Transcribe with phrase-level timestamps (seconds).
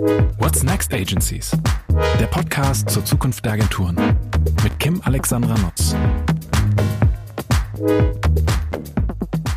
[0.00, 1.50] What's Next Agencies?
[2.18, 4.16] Der Podcast zur Zukunft der Agenturen
[4.62, 5.94] mit Kim Alexandra Nutz.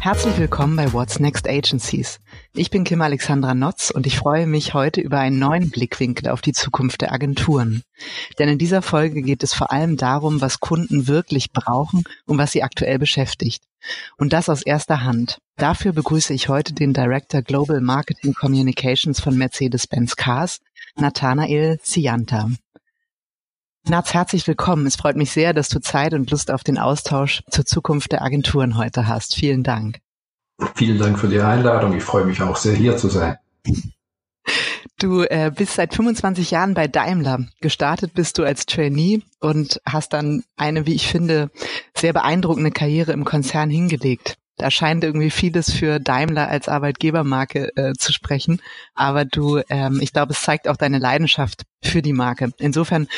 [0.02, 2.20] Herzlich willkommen bei What's Next Agencies.
[2.56, 6.42] Ich bin Kim Alexandra Notz und ich freue mich heute über einen neuen Blickwinkel auf
[6.42, 7.82] die Zukunft der Agenturen.
[8.38, 12.52] Denn in dieser Folge geht es vor allem darum, was Kunden wirklich brauchen und was
[12.52, 13.64] sie aktuell beschäftigt.
[14.18, 15.40] Und das aus erster Hand.
[15.58, 20.60] Dafür begrüße ich heute den Director Global Marketing Communications von Mercedes-Benz Cars,
[20.96, 22.52] Nathanael Sianta.
[23.86, 24.86] Nats, herzlich willkommen.
[24.86, 28.22] Es freut mich sehr, dass du Zeit und Lust auf den Austausch zur Zukunft der
[28.22, 29.36] Agenturen heute hast.
[29.36, 30.04] Vielen Dank.
[30.76, 31.96] Vielen Dank für die Einladung.
[31.96, 33.38] Ich freue mich auch sehr, hier zu sein.
[35.00, 37.46] Du äh, bist seit 25 Jahren bei Daimler.
[37.60, 41.52] Gestartet bist du als Trainee und hast dann eine, wie ich finde,
[41.96, 47.94] sehr beeindruckende Karriere im Konzern hingelegt da scheint irgendwie vieles für Daimler als Arbeitgebermarke äh,
[47.96, 48.62] zu sprechen.
[48.96, 52.52] Aber du, ähm, ich glaube, es zeigt auch deine Leidenschaft für die Marke.
[52.60, 53.10] Insofern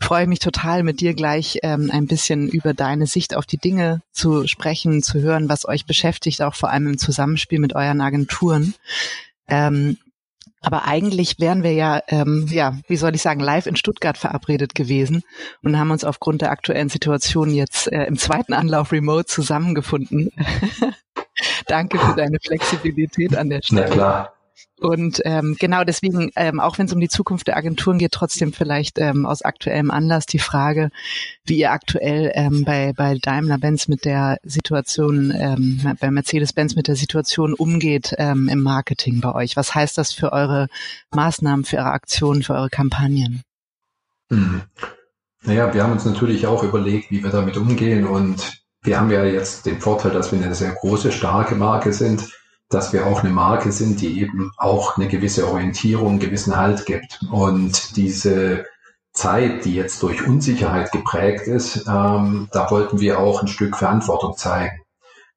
[0.00, 3.58] freue ich mich total, mit dir gleich ähm, ein bisschen über deine Sicht auf die
[3.58, 8.00] Dinge zu sprechen, zu hören, was euch beschäftigt, auch vor allem im Zusammenspiel mit euren
[8.00, 8.72] Agenturen.
[9.46, 9.98] Ähm,
[10.64, 14.74] aber eigentlich wären wir ja, ähm, ja, wie soll ich sagen, live in Stuttgart verabredet
[14.74, 15.22] gewesen
[15.62, 20.30] und haben uns aufgrund der aktuellen Situation jetzt äh, im zweiten Anlauf remote zusammengefunden.
[21.66, 23.86] Danke für deine Flexibilität an der Stelle.
[23.88, 24.32] Na klar.
[24.80, 28.52] Und ähm, genau deswegen, ähm, auch wenn es um die Zukunft der Agenturen geht, trotzdem
[28.52, 30.90] vielleicht ähm, aus aktuellem Anlass die Frage,
[31.44, 36.96] wie ihr aktuell ähm, bei, bei Daimler-Benz mit der Situation, ähm, bei Mercedes-Benz mit der
[36.96, 39.56] Situation umgeht ähm, im Marketing bei euch.
[39.56, 40.66] Was heißt das für eure
[41.14, 43.42] Maßnahmen, für eure Aktionen, für eure Kampagnen?
[44.30, 44.62] Hm.
[45.42, 49.24] Naja, wir haben uns natürlich auch überlegt, wie wir damit umgehen und wir haben ja
[49.24, 52.28] jetzt den Vorteil, dass wir eine sehr große, starke Marke sind
[52.68, 56.86] dass wir auch eine Marke sind, die eben auch eine gewisse Orientierung, einen gewissen Halt
[56.86, 57.20] gibt.
[57.30, 58.66] Und diese
[59.12, 64.36] Zeit, die jetzt durch Unsicherheit geprägt ist, ähm, da wollten wir auch ein Stück Verantwortung
[64.36, 64.80] zeigen.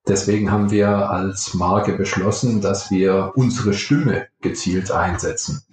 [0.07, 5.63] Deswegen haben wir als Marke beschlossen, dass wir unsere Stimme gezielt einsetzen.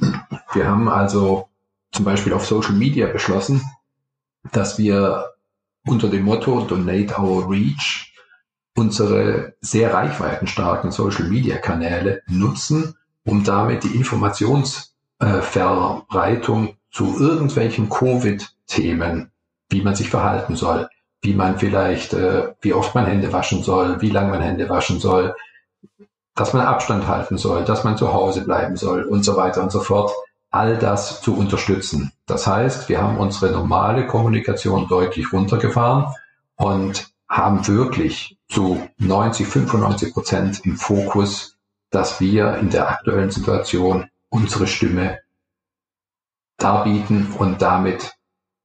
[0.52, 1.48] Wir haben also
[1.92, 3.62] zum Beispiel auf Social Media beschlossen,
[4.52, 5.30] dass wir
[5.86, 8.13] unter dem Motto Donate Our Reach
[8.76, 19.30] unsere sehr reichweitenstarken Social-Media-Kanäle nutzen, um damit die Informationsverbreitung zu irgendwelchen Covid-Themen,
[19.70, 20.88] wie man sich verhalten soll,
[21.22, 25.00] wie man vielleicht, äh, wie oft man Hände waschen soll, wie lange man Hände waschen
[25.00, 25.34] soll,
[26.34, 29.72] dass man Abstand halten soll, dass man zu Hause bleiben soll und so weiter und
[29.72, 30.12] so fort,
[30.50, 32.12] all das zu unterstützen.
[32.26, 36.06] Das heißt, wir haben unsere normale Kommunikation deutlich runtergefahren
[36.56, 41.56] und haben wirklich zu 90, 95 Prozent im Fokus,
[41.90, 45.20] dass wir in der aktuellen Situation unsere Stimme
[46.56, 48.14] darbieten und damit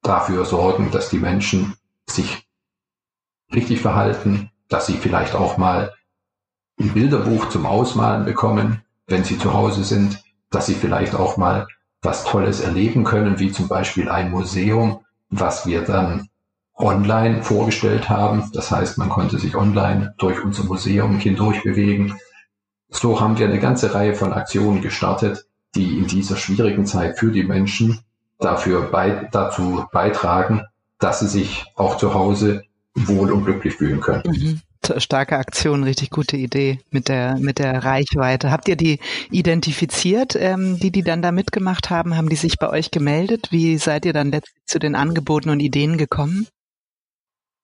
[0.01, 1.75] dafür sorgen, dass die Menschen
[2.07, 2.47] sich
[3.53, 5.93] richtig verhalten, dass sie vielleicht auch mal
[6.79, 11.67] ein Bilderbuch zum Ausmalen bekommen, wenn sie zu Hause sind, dass sie vielleicht auch mal
[12.01, 16.29] was Tolles erleben können, wie zum Beispiel ein Museum, was wir dann
[16.79, 18.49] online vorgestellt haben.
[18.53, 21.61] Das heißt, man konnte sich online durch unser Museum hindurch
[22.89, 25.45] So haben wir eine ganze Reihe von Aktionen gestartet,
[25.75, 27.99] die in dieser schwierigen Zeit für die Menschen
[28.39, 30.63] dafür bei, dazu beitragen,
[30.97, 32.63] dass sie sich auch zu Hause
[32.95, 34.23] wohl und glücklich fühlen können.
[34.25, 34.61] Mhm.
[34.97, 38.49] Starke Aktion, richtig gute Idee mit der mit der Reichweite.
[38.49, 42.15] Habt ihr die identifiziert, ähm, die die dann da mitgemacht haben?
[42.15, 43.49] Haben die sich bei euch gemeldet?
[43.51, 46.47] Wie seid ihr dann letztlich zu den Angeboten und Ideen gekommen?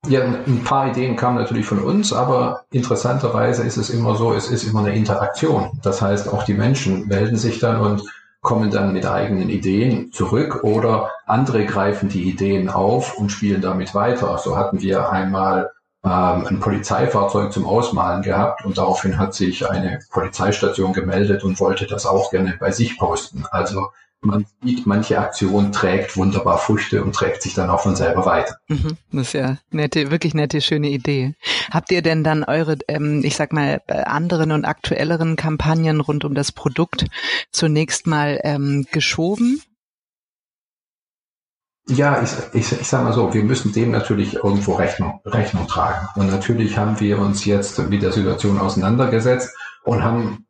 [0.07, 4.49] Ja, ein paar Ideen kamen natürlich von uns, aber interessanterweise ist es immer so, es
[4.49, 5.79] ist immer eine Interaktion.
[5.81, 8.03] Das heißt, auch die Menschen melden sich dann und
[8.41, 13.95] kommen dann mit eigenen Ideen zurück oder andere greifen die Ideen auf und spielen damit
[13.95, 14.37] weiter.
[14.37, 15.71] So hatten wir einmal
[16.03, 21.87] ähm, ein Polizeifahrzeug zum Ausmalen gehabt und daraufhin hat sich eine Polizeistation gemeldet und wollte
[21.87, 23.45] das auch gerne bei sich posten.
[23.49, 23.87] Also
[24.25, 28.57] man sieht, manche Aktion trägt wunderbar Früchte und trägt sich dann auch von selber weiter.
[28.67, 31.35] Mhm, das ist ja nette, wirklich nette, schöne Idee.
[31.71, 36.25] Habt ihr denn dann eure, ähm, ich sag mal, äh, anderen und aktuelleren Kampagnen rund
[36.25, 37.05] um das Produkt
[37.51, 39.61] zunächst mal ähm, geschoben?
[41.87, 46.07] Ja, ich, ich, ich sage mal so, wir müssen dem natürlich irgendwo Rechnung, Rechnung tragen.
[46.15, 50.45] Und natürlich haben wir uns jetzt mit der Situation auseinandergesetzt und haben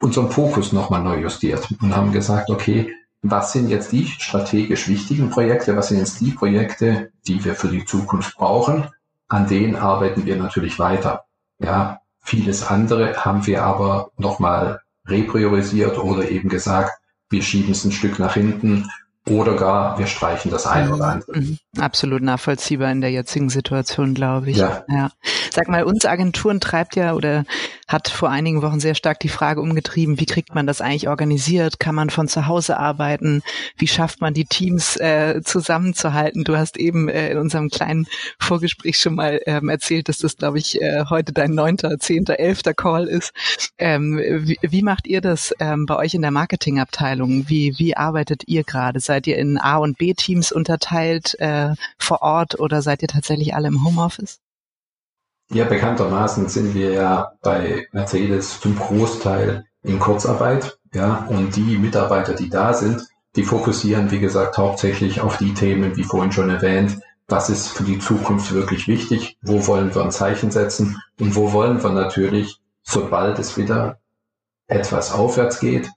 [0.00, 2.92] unseren Fokus nochmal neu justiert und haben gesagt, okay,
[3.26, 7.68] was sind jetzt die strategisch wichtigen Projekte, was sind jetzt die Projekte, die wir für
[7.68, 8.88] die Zukunft brauchen,
[9.28, 11.24] an denen arbeiten wir natürlich weiter.
[11.58, 16.92] Ja, vieles andere haben wir aber nochmal repriorisiert oder eben gesagt,
[17.30, 18.90] wir schieben es ein Stück nach hinten
[19.26, 21.38] oder gar wir streichen das ein oder andere.
[21.38, 21.58] Mhm.
[21.78, 24.58] Absolut nachvollziehbar in der jetzigen Situation, glaube ich.
[24.58, 24.84] Ja.
[24.88, 25.10] ja.
[25.50, 27.44] Sag mal, uns Agenturen treibt ja oder
[27.86, 31.78] hat vor einigen Wochen sehr stark die Frage umgetrieben, wie kriegt man das eigentlich organisiert?
[31.78, 33.42] Kann man von zu Hause arbeiten?
[33.76, 36.44] Wie schafft man die Teams äh, zusammenzuhalten?
[36.44, 38.06] Du hast eben äh, in unserem kleinen
[38.38, 42.74] Vorgespräch schon mal ähm, erzählt, dass das, glaube ich, äh, heute dein neunter, zehnter, elfter
[42.74, 43.32] Call ist.
[43.78, 47.48] Ähm, wie, wie macht ihr das ähm, bei euch in der Marketingabteilung?
[47.48, 49.00] Wie, wie arbeitet ihr gerade?
[49.00, 53.68] Seid ihr in A- und B-Teams unterteilt äh, vor Ort oder seid ihr tatsächlich alle
[53.68, 54.43] im Homeoffice?
[55.50, 60.78] Ja, bekanntermaßen sind wir ja bei Mercedes zum Großteil in Kurzarbeit.
[60.92, 63.02] Ja, und die Mitarbeiter, die da sind,
[63.36, 67.84] die fokussieren, wie gesagt, hauptsächlich auf die Themen, wie vorhin schon erwähnt, was ist für
[67.84, 72.60] die Zukunft wirklich wichtig, wo wollen wir ein Zeichen setzen und wo wollen wir natürlich,
[72.82, 73.98] sobald es wieder
[74.66, 75.90] etwas aufwärts geht,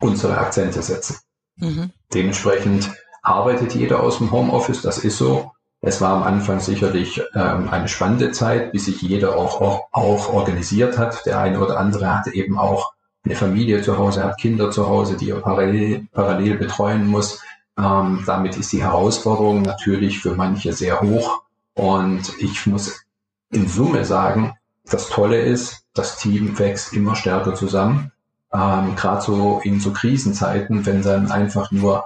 [0.00, 1.16] unsere Akzente setzen.
[1.56, 1.90] Mhm.
[2.14, 2.90] Dementsprechend
[3.22, 5.51] arbeitet jeder aus dem Homeoffice, das ist so.
[5.84, 10.32] Es war am Anfang sicherlich ähm, eine spannende Zeit, bis sich jeder auch, auch, auch
[10.32, 11.26] organisiert hat.
[11.26, 12.92] Der eine oder andere hatte eben auch
[13.24, 17.42] eine Familie zu Hause, hat Kinder zu Hause, die er parallel, parallel betreuen muss.
[17.76, 21.42] Ähm, damit ist die Herausforderung natürlich für manche sehr hoch.
[21.74, 23.04] Und ich muss
[23.50, 24.54] in Summe sagen,
[24.88, 28.12] das Tolle ist, das Team wächst immer stärker zusammen.
[28.52, 32.04] Ähm, Gerade so in so Krisenzeiten, wenn dann einfach nur,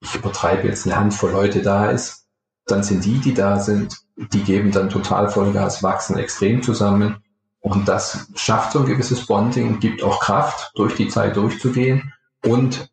[0.00, 2.23] ich übertreibe jetzt eine Handvoll Leute da ist,
[2.66, 7.16] dann sind die, die da sind, die geben dann total Vollgas, wachsen extrem zusammen.
[7.60, 12.12] Und das schafft so ein gewisses Bonding, gibt auch Kraft, durch die Zeit durchzugehen
[12.44, 12.90] und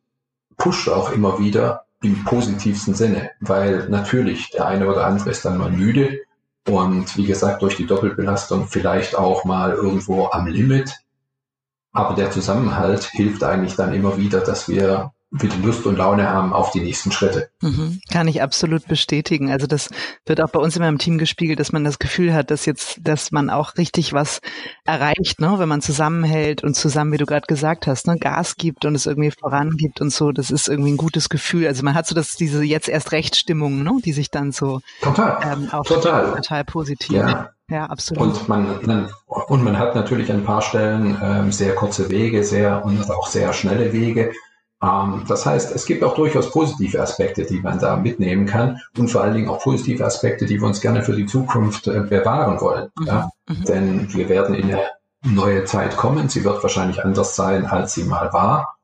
[0.57, 5.57] pusht auch immer wieder im positivsten Sinne, weil natürlich der eine oder andere ist dann
[5.57, 6.19] mal müde
[6.67, 10.97] und wie gesagt durch die Doppelbelastung vielleicht auch mal irgendwo am Limit.
[11.91, 16.51] Aber der Zusammenhalt hilft eigentlich dann immer wieder, dass wir wieder Lust und Laune haben
[16.51, 17.49] auf die nächsten Schritte.
[17.61, 19.49] Mhm, kann ich absolut bestätigen.
[19.49, 19.89] Also das
[20.25, 22.99] wird auch bei uns immer im Team gespiegelt, dass man das Gefühl hat, dass jetzt,
[23.01, 24.41] dass man auch richtig was
[24.83, 28.83] erreicht, ne, wenn man zusammenhält und zusammen, wie du gerade gesagt hast, ne, Gas gibt
[28.83, 30.33] und es irgendwie vorangibt und so.
[30.33, 31.65] Das ist irgendwie ein gutes Gefühl.
[31.65, 35.39] Also man hat so dass diese jetzt erst Rechtstimmung, ne, die sich dann so total,
[35.49, 37.15] ähm, auch total, total positiv.
[37.15, 37.51] Ja.
[37.69, 38.21] Ja, absolut.
[38.21, 42.43] Und man, man, und man hat natürlich an ein paar Stellen ähm, sehr kurze Wege,
[42.43, 44.33] sehr und auch sehr schnelle Wege.
[44.81, 49.09] Ähm, das heißt, es gibt auch durchaus positive Aspekte, die man da mitnehmen kann und
[49.09, 52.59] vor allen Dingen auch positive Aspekte, die wir uns gerne für die Zukunft äh, bewahren
[52.59, 52.89] wollen.
[52.99, 53.07] Mhm.
[53.07, 53.29] Ja?
[53.47, 53.63] Mhm.
[53.65, 54.81] Denn wir werden in eine
[55.23, 56.29] neue Zeit kommen.
[56.29, 58.77] Sie wird wahrscheinlich anders sein, als sie mal war.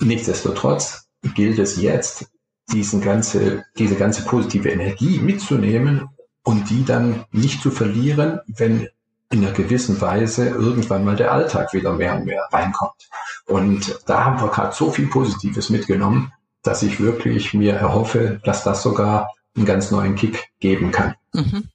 [0.00, 2.30] Nichtsdestotrotz gilt es jetzt,
[2.72, 6.08] diesen ganze, diese ganze positive Energie mitzunehmen
[6.44, 8.88] und die dann nicht zu verlieren, wenn
[9.30, 13.08] in einer gewissen Weise irgendwann mal der Alltag wieder mehr und mehr reinkommt.
[13.46, 16.32] Und da haben wir gerade so viel Positives mitgenommen,
[16.62, 21.14] dass ich wirklich mir erhoffe, dass das sogar einen ganz neuen Kick geben kann.
[21.32, 21.68] Mhm.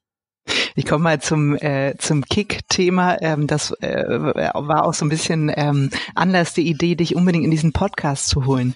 [0.78, 3.22] Ich komme mal zum äh, zum Kick-Thema.
[3.22, 7.52] Ähm, das äh, war auch so ein bisschen ähm, Anlass die Idee, dich unbedingt in
[7.52, 8.76] diesen Podcast zu holen.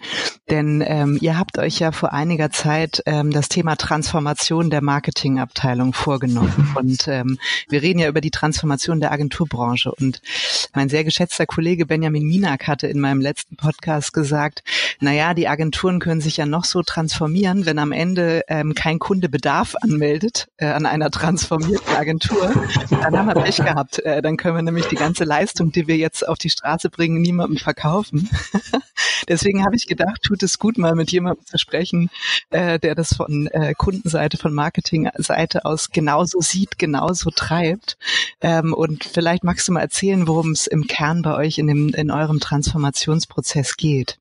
[0.49, 5.91] Denn ähm, ihr habt euch ja vor einiger Zeit ähm, das Thema Transformation der Marketingabteilung
[5.91, 6.73] vorgenommen.
[6.75, 7.37] Und ähm,
[7.67, 9.91] wir reden ja über die Transformation der Agenturbranche.
[9.91, 10.21] Und
[10.73, 14.63] mein sehr geschätzter Kollege Benjamin Minak hatte in meinem letzten Podcast gesagt,
[15.01, 19.27] naja, die Agenturen können sich ja noch so transformieren, wenn am Ende ähm, kein Kunde
[19.27, 22.53] Bedarf anmeldet äh, an einer transformierten Agentur,
[22.89, 23.99] dann haben wir Pech gehabt.
[23.99, 27.21] Äh, dann können wir nämlich die ganze Leistung, die wir jetzt auf die Straße bringen,
[27.21, 28.29] niemandem verkaufen.
[29.27, 32.09] Deswegen habe ich gedacht, tut es gut, mal mit jemandem zu sprechen,
[32.49, 37.97] äh, der das von äh, Kundenseite, von Marketingseite aus genauso sieht, genauso treibt.
[38.41, 41.89] Ähm, und vielleicht magst du mal erzählen, worum es im Kern bei euch in, dem,
[41.89, 44.17] in eurem Transformationsprozess geht.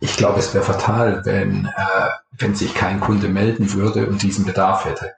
[0.00, 4.44] Ich glaube, es wäre fatal, wenn, äh, wenn sich kein Kunde melden würde und diesen
[4.44, 5.14] Bedarf hätte.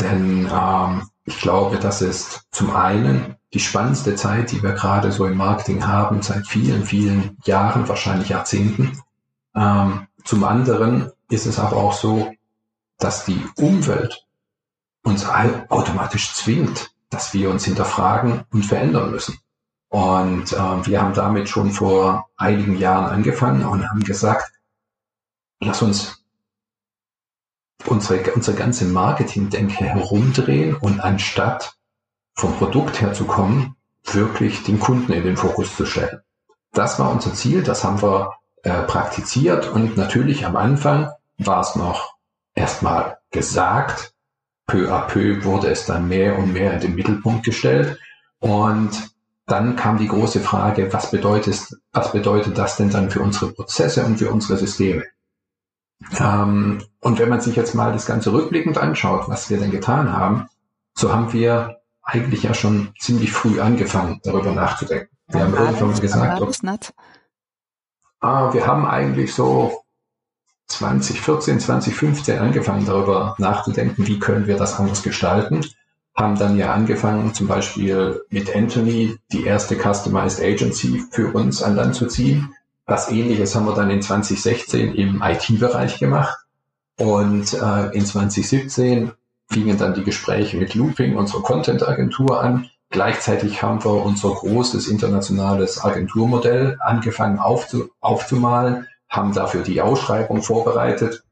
[0.00, 5.26] Denn ähm, ich glaube, das ist zum einen die spannendste Zeit, die wir gerade so
[5.26, 9.00] im Marketing haben, seit vielen, vielen Jahren, wahrscheinlich Jahrzehnten.
[9.54, 12.32] Ähm, zum anderen ist es aber auch so,
[12.98, 14.26] dass die Umwelt
[15.04, 19.38] uns automatisch zwingt, dass wir uns hinterfragen und verändern müssen.
[19.88, 24.50] Und äh, wir haben damit schon vor einigen Jahren angefangen und haben gesagt,
[25.60, 26.23] lass uns
[27.86, 31.74] unsere, unsere ganze Marketing-Denke herumdrehen und anstatt
[32.34, 36.20] vom Produkt her zu kommen, wirklich den Kunden in den Fokus zu stellen.
[36.72, 41.76] Das war unser Ziel, das haben wir äh, praktiziert und natürlich am Anfang war es
[41.76, 42.14] noch
[42.54, 44.14] erstmal gesagt,
[44.66, 47.98] peu à peu wurde es dann mehr und mehr in den Mittelpunkt gestellt
[48.40, 49.14] und
[49.46, 51.60] dann kam die große Frage, was bedeutet,
[51.92, 55.04] was bedeutet das denn dann für unsere Prozesse und für unsere Systeme?
[56.18, 60.12] Ähm, und wenn man sich jetzt mal das Ganze rückblickend anschaut, was wir denn getan
[60.12, 60.48] haben,
[60.94, 65.08] so haben wir eigentlich ja schon ziemlich früh angefangen, darüber nachzudenken.
[65.28, 66.52] Wir haben irgendwann mal gesagt, ob,
[68.20, 69.84] ah, wir haben eigentlich so
[70.68, 75.64] 2014, 2015 angefangen, darüber nachzudenken, wie können wir das anders gestalten.
[76.16, 81.74] Haben dann ja angefangen, zum Beispiel mit Anthony die erste Customized Agency für uns an
[81.74, 82.54] Land zu ziehen.
[82.86, 86.38] Was ähnliches haben wir dann in 2016 im IT-Bereich gemacht.
[86.98, 89.12] Und äh, in 2017
[89.48, 92.68] fingen dann die Gespräche mit Looping, unserer Content-Agentur, an.
[92.90, 101.24] Gleichzeitig haben wir unser großes internationales Agenturmodell angefangen aufzu aufzumalen, haben dafür die Ausschreibung vorbereitet.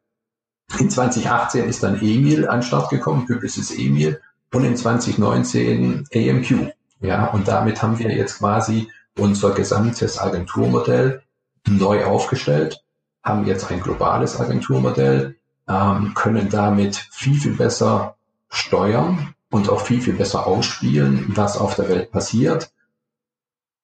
[0.79, 4.21] In 2018 ist dann Emil an Start gekommen, Publicis Emil,
[4.53, 6.73] und in 2019 AMQ.
[7.01, 11.23] Ja, und damit haben wir jetzt quasi unser gesamtes Agenturmodell
[11.69, 12.83] neu aufgestellt,
[13.23, 15.37] haben jetzt ein globales Agenturmodell,
[15.69, 18.17] ähm, können damit viel, viel besser
[18.49, 22.73] steuern und auch viel, viel besser ausspielen, was auf der Welt passiert.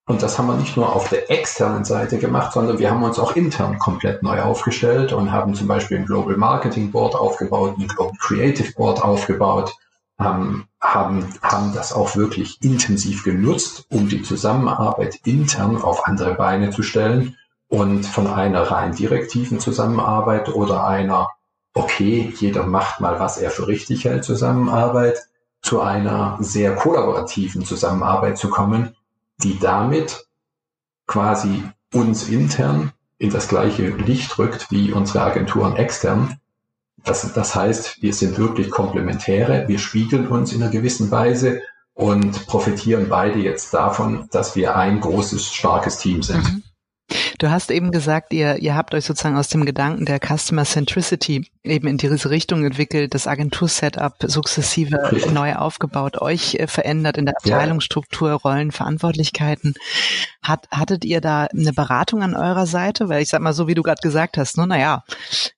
[0.05, 3.19] Und das haben wir nicht nur auf der externen Seite gemacht, sondern wir haben uns
[3.19, 7.87] auch intern komplett neu aufgestellt und haben zum Beispiel ein Global Marketing Board aufgebaut, ein
[7.87, 9.75] Global Creative Board aufgebaut,
[10.17, 16.71] haben, haben, haben das auch wirklich intensiv genutzt, um die Zusammenarbeit intern auf andere Beine
[16.71, 17.37] zu stellen
[17.69, 21.29] und von einer rein direktiven Zusammenarbeit oder einer,
[21.73, 25.19] okay, jeder macht mal, was er für richtig hält, Zusammenarbeit,
[25.61, 28.95] zu einer sehr kollaborativen Zusammenarbeit zu kommen,
[29.43, 30.27] die damit
[31.05, 36.39] quasi uns intern in das gleiche Licht rückt wie unsere Agenturen extern.
[37.03, 41.61] Das, das heißt, wir sind wirklich Komplementäre, wir spiegeln uns in einer gewissen Weise
[41.93, 46.43] und profitieren beide jetzt davon, dass wir ein großes, starkes Team sind.
[46.43, 46.63] Mhm.
[47.39, 51.49] Du hast eben gesagt, ihr, ihr habt euch sozusagen aus dem Gedanken der Customer Centricity
[51.63, 55.31] eben in diese Richtung entwickelt, das Agentur-Setup sukzessive Richtig.
[55.31, 59.75] neu aufgebaut, euch äh, verändert in der Abteilungsstruktur, Rollen, Verantwortlichkeiten.
[60.41, 63.07] Hat, hattet ihr da eine Beratung an eurer Seite?
[63.07, 65.03] Weil ich sag mal, so wie du gerade gesagt hast, ne, naja,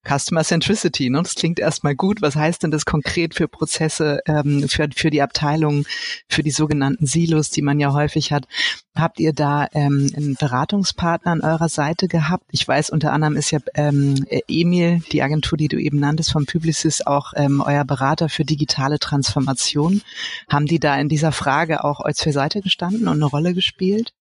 [0.07, 2.21] Customer Centricity, ne, das klingt erstmal gut.
[2.21, 5.85] Was heißt denn das konkret für Prozesse, ähm, für, für die Abteilung,
[6.27, 8.47] für die sogenannten Silos, die man ja häufig hat?
[8.95, 12.45] Habt ihr da ähm, einen Beratungspartner an eurer Seite gehabt?
[12.51, 16.45] Ich weiß, unter anderem ist ja ähm, Emil, die Agentur, die du eben nanntest, vom
[16.45, 20.01] Publicis, auch ähm, euer Berater für digitale Transformation.
[20.49, 24.13] Haben die da in dieser Frage auch euch zur Seite gestanden und eine Rolle gespielt?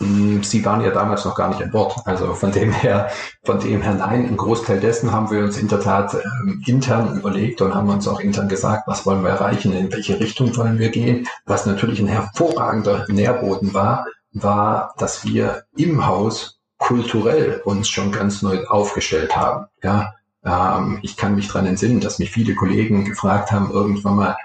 [0.00, 1.96] Mm, sie waren ja damals noch gar nicht an Bord.
[2.04, 3.10] Also von dem her,
[3.44, 4.26] von dem her nein.
[4.28, 8.08] Ein Großteil dessen haben wir uns in der Tat ähm, intern überlegt und haben uns
[8.08, 11.28] auch intern gesagt, was wollen wir erreichen, in welche Richtung wollen wir gehen.
[11.46, 18.42] Was natürlich ein hervorragender Nährboden war, war, dass wir im Haus kulturell uns schon ganz
[18.42, 19.66] neu aufgestellt haben.
[19.82, 20.14] Ja,
[20.44, 24.36] ähm, ich kann mich dran entsinnen, dass mich viele Kollegen gefragt haben, irgendwann mal,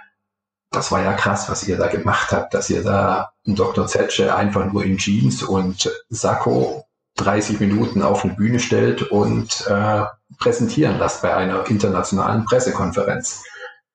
[0.72, 3.88] das war ja krass, was ihr da gemacht habt, dass ihr da einen Dr.
[3.88, 10.04] Zetsche einfach nur in Jeans und Sakko 30 Minuten auf eine Bühne stellt und äh,
[10.38, 13.44] präsentieren lasst bei einer internationalen Pressekonferenz.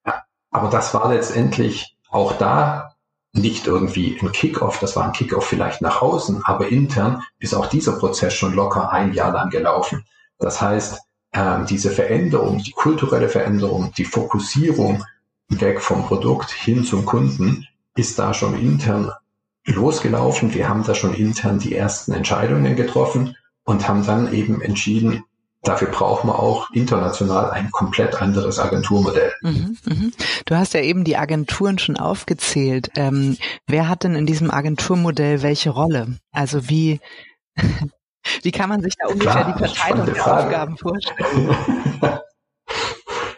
[0.04, 2.93] Ja, aber das war letztendlich auch da
[3.34, 7.66] nicht irgendwie ein Kickoff, das war ein Kickoff vielleicht nach außen, aber intern ist auch
[7.66, 10.04] dieser Prozess schon locker ein Jahr lang gelaufen.
[10.38, 11.00] Das heißt,
[11.32, 15.04] äh, diese Veränderung, die kulturelle Veränderung, die Fokussierung
[15.48, 19.10] weg vom Produkt hin zum Kunden ist da schon intern
[19.66, 20.54] losgelaufen.
[20.54, 25.24] Wir haben da schon intern die ersten Entscheidungen getroffen und haben dann eben entschieden,
[25.64, 29.32] Dafür brauchen wir auch international ein komplett anderes Agenturmodell.
[29.42, 30.12] Mhm, mhm.
[30.44, 32.90] Du hast ja eben die Agenturen schon aufgezählt.
[32.96, 36.18] Ähm, wer hat denn in diesem Agenturmodell welche Rolle?
[36.32, 37.00] Also wie,
[38.42, 41.56] wie kann man sich da ungefähr Klar, die Verteilung der Aufgaben vorstellen?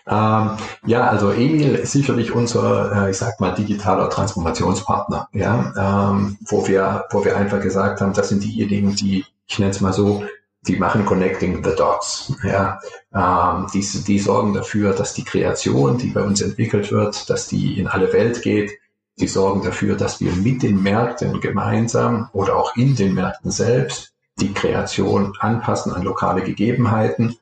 [0.08, 0.50] Ähm,
[0.86, 6.68] ja, also Emil ist sicherlich unser, äh, ich sag mal, digitaler Transformationspartner, ja, ähm, wo
[6.68, 10.22] wir, wo wir einfach gesagt haben, das sind diejenigen, die, ich nenne es mal so,
[10.66, 12.80] die machen Connecting the Dots, ja,
[13.14, 17.78] ähm, die, die sorgen dafür, dass die Kreation, die bei uns entwickelt wird, dass die
[17.78, 18.72] in alle Welt geht,
[19.18, 24.12] die sorgen dafür, dass wir mit den Märkten gemeinsam oder auch in den Märkten selbst
[24.38, 27.36] die Kreation anpassen an lokale Gegebenheiten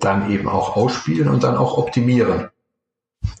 [0.00, 2.50] dann eben auch ausspielen und dann auch optimieren.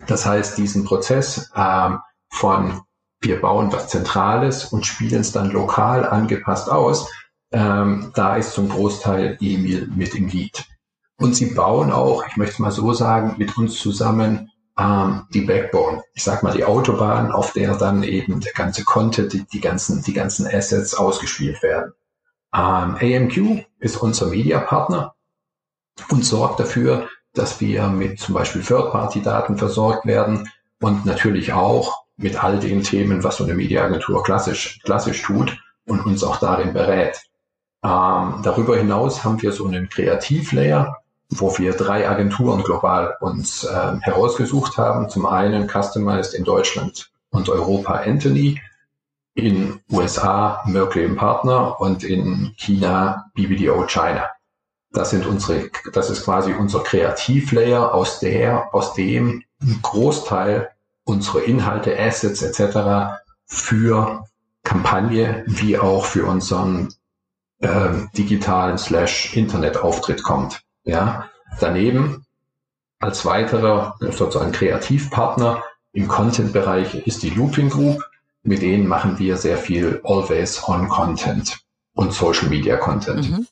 [0.06, 1.98] Das heißt, diesen Prozess ähm,
[2.30, 2.82] von
[3.20, 7.10] wir bauen was Zentrales und spielen es dann lokal angepasst aus,
[7.54, 10.64] ähm, da ist zum Großteil Emil mit im Lied.
[11.16, 16.02] Und sie bauen auch, ich möchte mal so sagen, mit uns zusammen ähm, die Backbone,
[16.14, 20.02] ich sag mal die Autobahn, auf der dann eben der ganze Content, die, die ganzen,
[20.02, 21.92] die ganzen Assets ausgespielt werden.
[22.52, 25.14] Ähm, AMQ ist unser Mediapartner
[26.10, 32.42] und sorgt dafür, dass wir mit zum Beispiel Third-Party-Daten versorgt werden und natürlich auch mit
[32.42, 35.56] all den Themen, was so eine Mediaagentur klassisch, klassisch tut
[35.86, 37.22] und uns auch darin berät.
[37.84, 43.96] Ähm, darüber hinaus haben wir so einen Kreativlayer, wo wir drei Agenturen global uns äh,
[44.00, 45.10] herausgesucht haben.
[45.10, 48.58] Zum einen Customized in Deutschland und Europa Anthony,
[49.34, 54.30] in USA Mercury Partner und in China BBDO China.
[54.92, 60.70] Das sind unsere, das ist quasi unser Kreativlayer, aus der, aus dem ein Großteil
[61.04, 63.18] unserer Inhalte, Assets etc.
[63.44, 64.24] für
[64.62, 66.94] Kampagne wie auch für unseren
[67.64, 70.60] äh, digitalen slash Internetauftritt kommt.
[70.84, 71.30] Ja,
[71.60, 72.24] daneben
[73.00, 78.02] als weiterer sozusagen Kreativpartner im Content-Bereich ist die Looping Group.
[78.42, 81.58] Mit denen machen wir sehr viel Always-on-Content
[81.94, 83.30] und Social-Media-Content.
[83.30, 83.46] Mhm.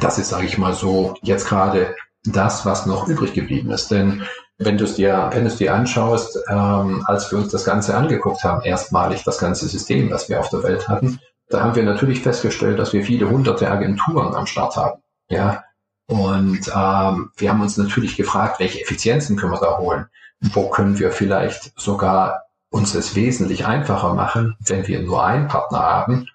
[0.00, 1.94] Das ist, sage ich mal so, jetzt gerade
[2.24, 3.90] das, was noch übrig geblieben ist.
[3.90, 4.24] Denn
[4.58, 7.96] wenn du es dir, wenn du es dir anschaust, ähm, als wir uns das Ganze
[7.96, 11.82] angeguckt haben, erstmalig das ganze System, was wir auf der Welt hatten, da haben wir
[11.82, 15.02] natürlich festgestellt, dass wir viele hunderte Agenturen am Start haben.
[15.28, 15.64] Ja,
[16.08, 20.06] und ähm, wir haben uns natürlich gefragt, welche Effizienzen können wir da holen?
[20.40, 25.80] Wo können wir vielleicht sogar uns es wesentlich einfacher machen, wenn wir nur einen Partner
[25.80, 26.28] haben?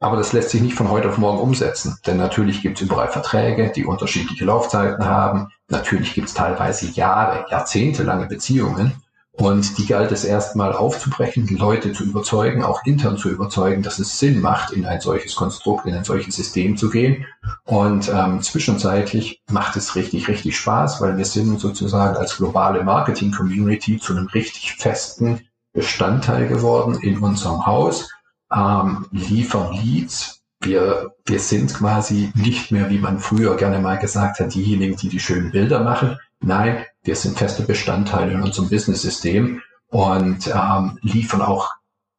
[0.00, 1.98] Aber das lässt sich nicht von heute auf morgen umsetzen.
[2.06, 5.48] Denn natürlich gibt es überall Verträge, die unterschiedliche Laufzeiten haben.
[5.68, 8.92] Natürlich gibt es teilweise Jahre, jahrzehntelange Beziehungen.
[9.36, 14.18] Und die galt es erstmal aufzubrechen, Leute zu überzeugen, auch intern zu überzeugen, dass es
[14.20, 17.26] Sinn macht, in ein solches Konstrukt, in ein solches System zu gehen.
[17.64, 23.98] Und ähm, zwischenzeitlich macht es richtig, richtig Spaß, weil wir sind sozusagen als globale Marketing-Community
[23.98, 25.40] zu einem richtig festen
[25.72, 28.08] Bestandteil geworden in unserem Haus,
[28.54, 30.42] ähm, liefern Leads.
[30.60, 35.08] Wir, wir sind quasi nicht mehr, wie man früher gerne mal gesagt hat, diejenigen, die
[35.08, 36.16] die schönen Bilder machen,
[36.46, 41.70] Nein, wir sind feste Bestandteile in unserem Business-System und ähm, liefern auch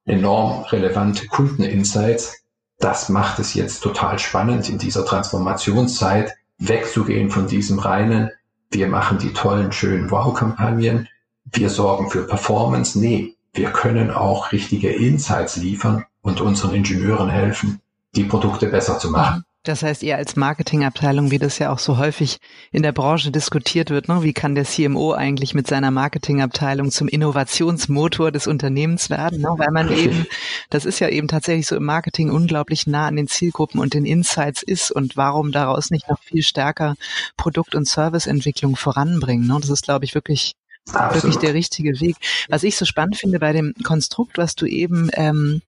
[0.06, 2.44] enorm relevante Kundeninsights.
[2.78, 8.32] Das macht es jetzt total spannend, in dieser Transformationszeit wegzugehen von diesem reinen,
[8.72, 11.08] wir machen die tollen, schönen Wow-Kampagnen,
[11.46, 13.00] wir sorgen für Performance.
[13.00, 17.82] Nee, wir können auch richtige Insights liefern und unseren Ingenieuren helfen,
[18.16, 19.46] die Produkte besser zu machen.
[19.66, 22.38] Das heißt, ihr als Marketingabteilung, wie das ja auch so häufig
[22.72, 24.22] in der Branche diskutiert wird, ne?
[24.22, 29.42] wie kann der CMO eigentlich mit seiner Marketingabteilung zum Innovationsmotor des Unternehmens werden?
[29.42, 29.50] Ne?
[29.58, 30.28] Weil man eben,
[30.70, 34.06] das ist ja eben tatsächlich so im Marketing unglaublich nah an den Zielgruppen und den
[34.06, 36.96] Insights ist und warum daraus nicht noch viel stärker
[37.36, 39.48] Produkt- und Serviceentwicklung voranbringen.
[39.48, 39.58] Ne?
[39.60, 40.54] Das ist, glaube ich, wirklich
[40.88, 41.14] Absolut.
[41.16, 42.16] wirklich der richtige Weg.
[42.50, 45.62] Was ich so spannend finde bei dem Konstrukt, was du eben ähm,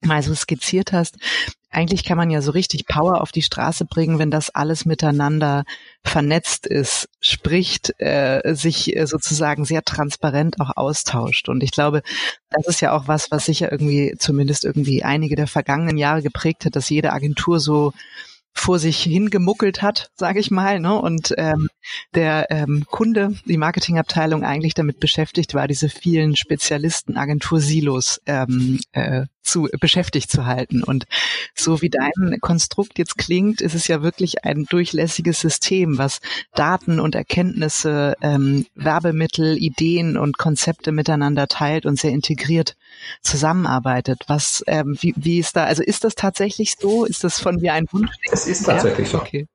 [0.00, 1.16] mal so skizziert hast,
[1.72, 5.64] eigentlich kann man ja so richtig Power auf die Straße bringen, wenn das alles miteinander
[6.04, 11.48] vernetzt ist, spricht, äh, sich äh, sozusagen sehr transparent auch austauscht.
[11.48, 12.02] Und ich glaube,
[12.50, 16.66] das ist ja auch was, was sicher irgendwie zumindest irgendwie einige der vergangenen Jahre geprägt
[16.66, 17.92] hat, dass jede Agentur so
[18.54, 20.94] vor sich hingemuckelt hat, sage ich mal, ne?
[21.00, 21.68] und ähm,
[22.14, 29.26] der ähm, Kunde, die Marketingabteilung eigentlich damit beschäftigt war, diese vielen Spezialisten, Agentur-Silos ähm, äh,
[29.42, 30.82] zu beschäftigt zu halten.
[30.82, 31.04] Und
[31.54, 36.20] so wie dein Konstrukt jetzt klingt, ist es ja wirklich ein durchlässiges System, was
[36.54, 42.76] Daten und Erkenntnisse, ähm, Werbemittel, Ideen und Konzepte miteinander teilt und sehr integriert
[43.20, 44.22] zusammenarbeitet.
[44.28, 47.04] Was, ähm, wie, wie ist da, also ist das tatsächlich so?
[47.04, 48.12] Ist das von mir ein Wunsch?
[48.30, 49.18] Es ist tatsächlich ja?
[49.18, 49.18] so.
[49.18, 49.48] Okay.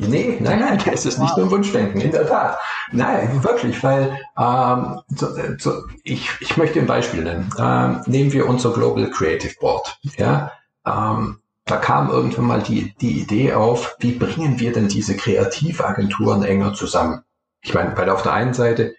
[0.00, 2.58] Nee, nein, nein, es ist nicht nur ein Wunschdenken, in der Tat.
[2.92, 7.52] Nein, wirklich, weil ähm, so, so, ich, ich möchte ein Beispiel nennen.
[7.58, 9.98] Ähm, nehmen wir unser Global Creative Board.
[10.16, 10.52] Ja,
[10.86, 16.42] ähm, da kam irgendwann mal die, die Idee auf, wie bringen wir denn diese Kreativagenturen
[16.42, 17.22] enger zusammen?
[17.62, 18.94] Ich meine, weil auf der einen Seite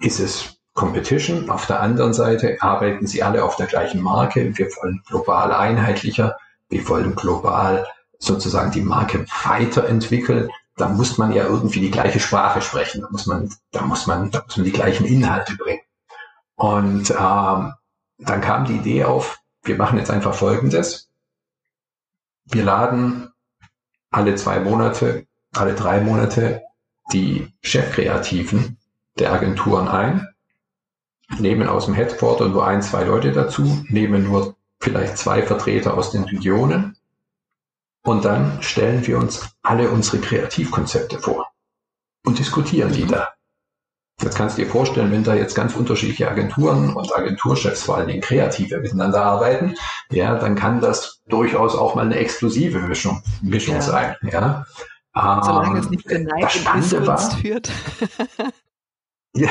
[0.00, 4.58] ist es Competition, auf der anderen Seite arbeiten sie alle auf der gleichen Marke.
[4.58, 6.36] Wir wollen global einheitlicher,
[6.68, 7.86] wir wollen global
[8.24, 13.02] sozusagen die Marke weiterentwickeln, da muss man ja irgendwie die gleiche Sprache sprechen.
[13.02, 15.82] Da muss man, da muss man, da muss man die gleichen Inhalte bringen.
[16.56, 17.74] Und ähm,
[18.18, 21.08] dann kam die Idee auf, wir machen jetzt einfach Folgendes.
[22.46, 23.32] Wir laden
[24.10, 26.62] alle zwei Monate, alle drei Monate
[27.12, 28.78] die Chefkreativen
[29.18, 30.28] der Agenturen ein,
[31.38, 36.10] nehmen aus dem Headquarter nur ein, zwei Leute dazu, nehmen nur vielleicht zwei Vertreter aus
[36.10, 36.96] den Regionen
[38.04, 41.50] und dann stellen wir uns alle unsere Kreativkonzepte vor
[42.24, 43.28] und diskutieren die da.
[44.22, 48.06] Jetzt kannst du dir vorstellen, wenn da jetzt ganz unterschiedliche Agenturen und Agenturchefs, vor allen
[48.06, 49.74] Dingen Kreative, miteinander arbeiten,
[50.10, 53.80] ja, dann kann das durchaus auch mal eine exklusive Mischung, Mischung ja.
[53.80, 54.16] sein.
[54.22, 54.64] Ja.
[55.14, 57.70] Solange ähm, es nicht den Neid und war, führt.
[59.34, 59.48] ja,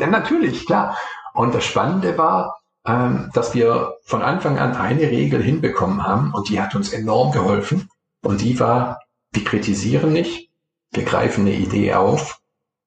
[0.00, 0.96] ja, natürlich, klar.
[1.34, 6.48] Und das Spannende war, ähm, dass wir von Anfang an eine Regel hinbekommen haben und
[6.48, 7.88] die hat uns enorm geholfen.
[8.26, 10.50] Und die war, wir kritisieren nicht,
[10.90, 12.40] wir greifen eine Idee auf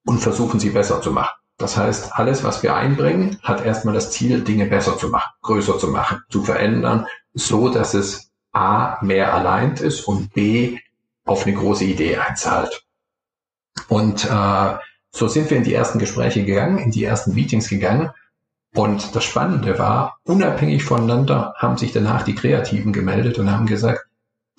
[0.06, 1.34] und versuchen sie besser zu machen.
[1.58, 5.80] Das heißt, alles, was wir einbringen, hat erstmal das Ziel, Dinge besser zu machen, größer
[5.80, 10.78] zu machen, zu verändern, so dass es A mehr allein ist und B
[11.24, 12.86] auf eine große Idee einzahlt.
[13.88, 14.76] Und äh,
[15.12, 18.12] so sind wir in die ersten Gespräche gegangen, in die ersten Meetings gegangen.
[18.76, 24.09] Und das Spannende war, unabhängig voneinander haben sich danach die Kreativen gemeldet und haben gesagt,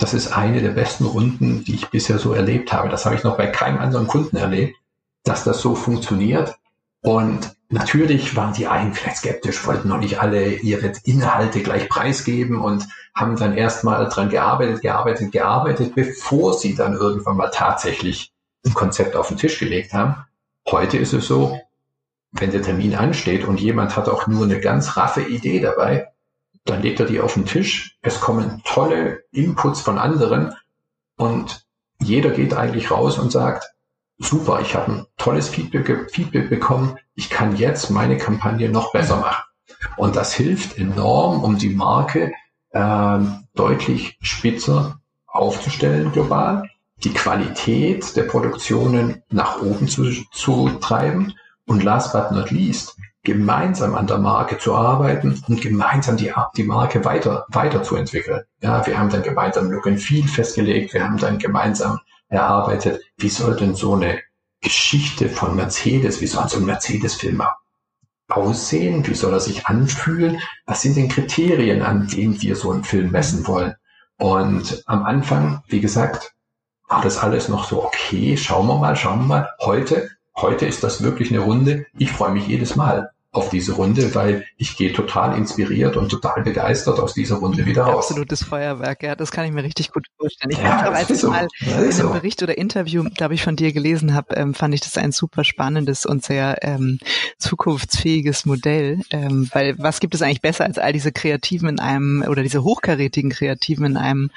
[0.01, 2.89] das ist eine der besten Runden, die ich bisher so erlebt habe.
[2.89, 4.77] Das habe ich noch bei keinem anderen Kunden erlebt
[5.25, 6.57] dass das so funktioniert.
[7.03, 12.61] Und natürlich waren die einen vielleicht skeptisch, wollten noch nicht alle ihre Inhalte gleich preisgeben
[12.61, 18.33] und haben dann erstmal dran gearbeitet, gearbeitet, gearbeitet, bevor sie dann irgendwann mal tatsächlich
[18.67, 20.17] ein Konzept auf den Tisch gelegt haben.
[20.71, 21.59] Heute ist es so,
[22.33, 26.09] wenn der Termin ansteht und jemand hat auch nur eine ganz raffe Idee dabei,
[26.65, 27.99] dann legt er die auf den Tisch.
[28.03, 30.55] Es kommen tolle Inputs von anderen
[31.17, 31.67] und
[32.01, 33.71] jeder geht eigentlich raus und sagt,
[34.19, 39.17] super, ich habe ein tolles Feedback, Feedback bekommen, ich kann jetzt meine Kampagne noch besser
[39.17, 39.45] machen.
[39.97, 42.33] Und das hilft enorm, um die Marke
[42.71, 43.19] äh,
[43.55, 46.69] deutlich spitzer aufzustellen global,
[47.05, 51.35] die Qualität der Produktionen nach oben zu, zu treiben
[51.71, 56.65] und last but not least, gemeinsam an der Marke zu arbeiten und gemeinsam die, die
[56.65, 58.43] Marke weiter, weiterzuentwickeln.
[58.61, 63.29] Ja, wir haben dann gemeinsam Look and Feel festgelegt, wir haben dann gemeinsam erarbeitet, wie
[63.29, 64.19] soll denn so eine
[64.61, 67.41] Geschichte von Mercedes, wie soll so ein Mercedes-Film
[68.29, 72.83] aussehen, wie soll er sich anfühlen, was sind denn Kriterien, an denen wir so einen
[72.83, 73.77] Film messen wollen.
[74.19, 76.33] Und am Anfang, wie gesagt,
[76.89, 79.49] war das alles noch so, okay, schauen wir mal, schauen wir mal.
[79.61, 80.11] Heute,
[80.43, 81.87] heute ist das wirklich eine Runde.
[81.99, 86.43] Ich freue mich jedes Mal auf diese Runde, weil ich gehe total inspiriert und total
[86.43, 88.07] begeistert aus dieser Runde wieder raus.
[88.07, 90.51] Absolutes Feuerwerk, ja, das kann ich mir richtig gut vorstellen.
[90.51, 91.31] Ich ja, glaube, als ich so.
[91.31, 92.11] mal in einem so.
[92.11, 95.45] Bericht oder Interview, glaube ich, von dir gelesen habe, ähm, fand ich das ein super
[95.45, 96.99] spannendes und sehr ähm,
[97.39, 102.25] zukunftsfähiges Modell, ähm, weil was gibt es eigentlich besser als all diese Kreativen in einem
[102.29, 104.31] oder diese hochkarätigen Kreativen in einem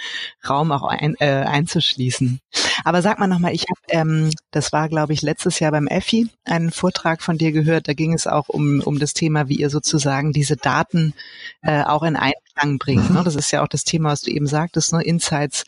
[0.48, 2.42] Raum auch ein, äh, einzuschließen?
[2.84, 6.28] Aber sag mal nochmal, ich habe, ähm, das war glaube ich letztes Jahr beim EFI,
[6.46, 9.70] einen Vortrag von dir gehört, da ging es auch um um das Thema, wie ihr
[9.70, 11.14] sozusagen diese Daten
[11.62, 13.10] äh, auch in Einklang bringt.
[13.12, 13.24] Ne?
[13.24, 15.04] Das ist ja auch das Thema, was du eben sagtest, ne?
[15.04, 15.66] Insights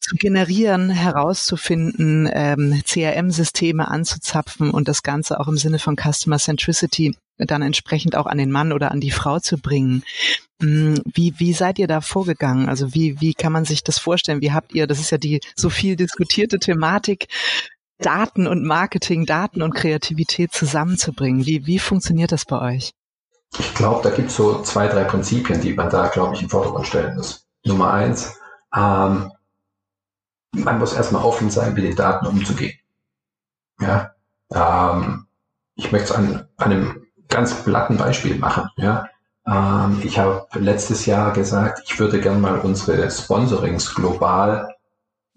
[0.00, 7.14] zu generieren, herauszufinden, ähm, CRM-Systeme anzuzapfen und das Ganze auch im Sinne von Customer Centricity
[7.38, 10.02] dann entsprechend auch an den Mann oder an die Frau zu bringen.
[10.60, 12.68] Hm, wie, wie seid ihr da vorgegangen?
[12.68, 14.42] Also wie, wie kann man sich das vorstellen?
[14.42, 17.28] Wie habt ihr, das ist ja die so viel diskutierte Thematik,
[18.00, 21.46] Daten und Marketing, Daten und Kreativität zusammenzubringen.
[21.46, 22.92] Wie, wie funktioniert das bei euch?
[23.58, 26.48] Ich glaube, da gibt es so zwei, drei Prinzipien, die man da, glaube ich, im
[26.48, 27.46] Vordergrund stellen muss.
[27.64, 28.38] Nummer eins,
[28.74, 29.32] ähm,
[30.52, 32.78] man muss erstmal offen sein, mit den Daten umzugehen.
[33.80, 34.14] Ja,
[34.52, 35.26] ähm,
[35.74, 38.68] ich möchte es an, an einem ganz platten Beispiel machen.
[38.76, 39.08] Ja,
[39.46, 44.74] ähm, ich habe letztes Jahr gesagt, ich würde gern mal unsere Sponsorings global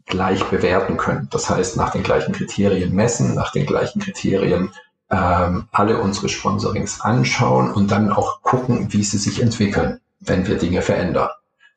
[0.06, 1.28] gleich bewerten können.
[1.32, 4.72] Das heißt, nach den gleichen Kriterien messen, nach den gleichen Kriterien
[5.10, 10.58] ähm, alle unsere Sponsorings anschauen und dann auch gucken, wie sie sich entwickeln, wenn wir
[10.58, 11.30] Dinge verändern.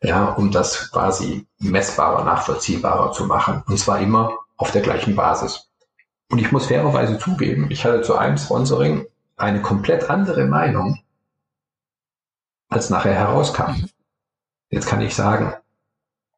[0.02, 3.62] Ja, um das quasi messbarer, nachvollziehbarer zu machen.
[3.66, 5.68] Und zwar immer auf der gleichen Basis.
[6.30, 11.00] Und ich muss fairerweise zugeben, ich hatte zu einem Sponsoring eine komplett andere Meinung,
[12.68, 13.84] als nachher herauskam.
[14.70, 15.54] Jetzt kann ich sagen,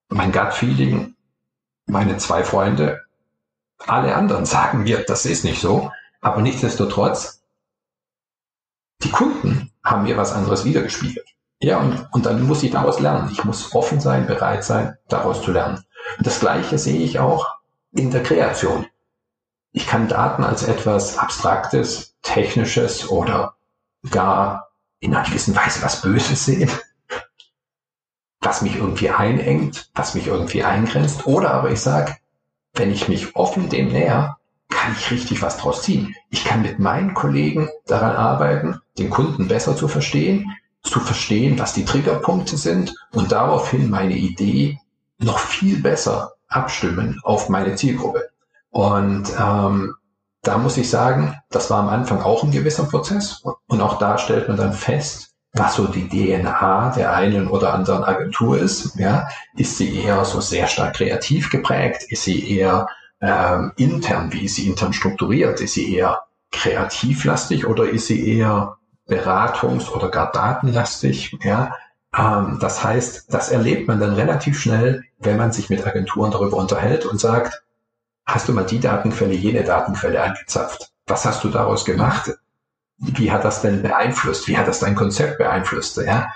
[0.08, 1.14] mein Gut-Feeling
[1.88, 3.02] meine zwei Freunde,
[3.78, 7.42] alle anderen sagen mir, das ist nicht so, aber nichtsdestotrotz,
[9.02, 11.26] die Kunden haben mir was anderes wiedergespiegelt.
[11.60, 13.30] Ja, und, und dann muss ich daraus lernen.
[13.32, 15.84] Ich muss offen sein, bereit sein, daraus zu lernen.
[16.18, 17.56] Und das Gleiche sehe ich auch
[17.92, 18.86] in der Kreation.
[19.72, 23.54] Ich kann Daten als etwas Abstraktes, Technisches oder
[24.10, 24.70] gar
[25.00, 26.70] in einer gewissen Weise was Böses sehen
[28.48, 31.26] was mich irgendwie einengt, was mich irgendwie eingrenzt.
[31.26, 32.16] Oder aber ich sage,
[32.72, 34.38] wenn ich mich offen dem näher,
[34.70, 36.14] kann ich richtig was draus ziehen.
[36.30, 40.50] Ich kann mit meinen Kollegen daran arbeiten, den Kunden besser zu verstehen,
[40.82, 44.80] zu verstehen, was die Triggerpunkte sind und daraufhin meine Idee
[45.18, 48.30] noch viel besser abstimmen auf meine Zielgruppe.
[48.70, 49.94] Und ähm,
[50.42, 53.42] da muss ich sagen, das war am Anfang auch ein gewisser Prozess.
[53.66, 55.27] Und auch da stellt man dann fest,
[55.58, 58.96] was so die DNA der einen oder anderen Agentur ist.
[58.98, 62.04] Ja, ist sie eher so sehr stark kreativ geprägt?
[62.08, 62.88] Ist sie eher
[63.20, 64.32] ähm, intern?
[64.32, 65.60] Wie ist sie intern strukturiert?
[65.60, 68.76] Ist sie eher kreativlastig oder ist sie eher
[69.08, 71.36] beratungs- oder gar datenlastig?
[71.42, 71.74] Ja,
[72.16, 76.56] ähm, das heißt, das erlebt man dann relativ schnell, wenn man sich mit Agenturen darüber
[76.56, 77.62] unterhält und sagt,
[78.24, 80.90] hast du mal die Datenquelle, jene Datenquelle angezapft?
[81.06, 82.32] Was hast du daraus gemacht?
[82.98, 84.48] Wie hat das denn beeinflusst?
[84.48, 85.96] Wie hat das dein Konzept beeinflusst?
[85.98, 86.28] Ja?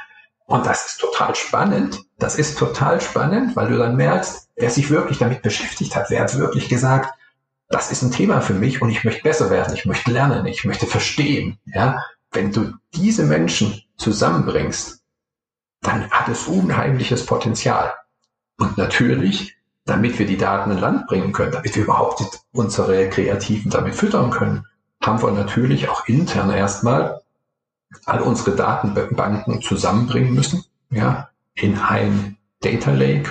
[0.47, 2.01] Und das ist total spannend.
[2.19, 6.23] Das ist total spannend, weil du dann merkst, wer sich wirklich damit beschäftigt hat, wer
[6.23, 7.13] hat wirklich gesagt,
[7.69, 10.65] das ist ein Thema für mich und ich möchte besser werden, ich möchte lernen, ich
[10.65, 11.59] möchte verstehen.
[11.67, 12.05] Ja?
[12.31, 15.03] Wenn du diese Menschen zusammenbringst,
[15.81, 17.93] dann hat es unheimliches Potenzial.
[18.59, 22.23] Und natürlich, damit wir die Daten in Land bringen können, damit wir überhaupt
[22.53, 24.67] unsere Kreativen damit füttern können,
[25.03, 27.21] haben wir natürlich auch intern erstmal
[28.07, 33.31] all unsere Datenbanken zusammenbringen müssen, ja, in ein Data Lake,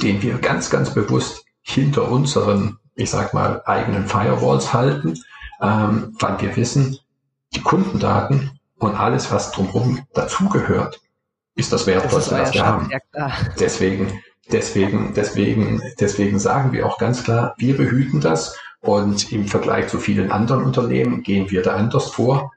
[0.00, 5.18] den wir ganz, ganz bewusst hinter unseren, ich sag mal, eigenen Firewalls halten,
[5.60, 6.98] ähm, weil wir wissen,
[7.54, 11.00] die Kundendaten und alles, was drumherum dazugehört,
[11.56, 12.90] ist das Wertvollste, was wir haben.
[13.14, 19.48] Ja, deswegen, deswegen, deswegen, deswegen sagen wir auch ganz klar, wir behüten das und im
[19.48, 22.52] Vergleich zu vielen anderen Unternehmen gehen wir da anders vor.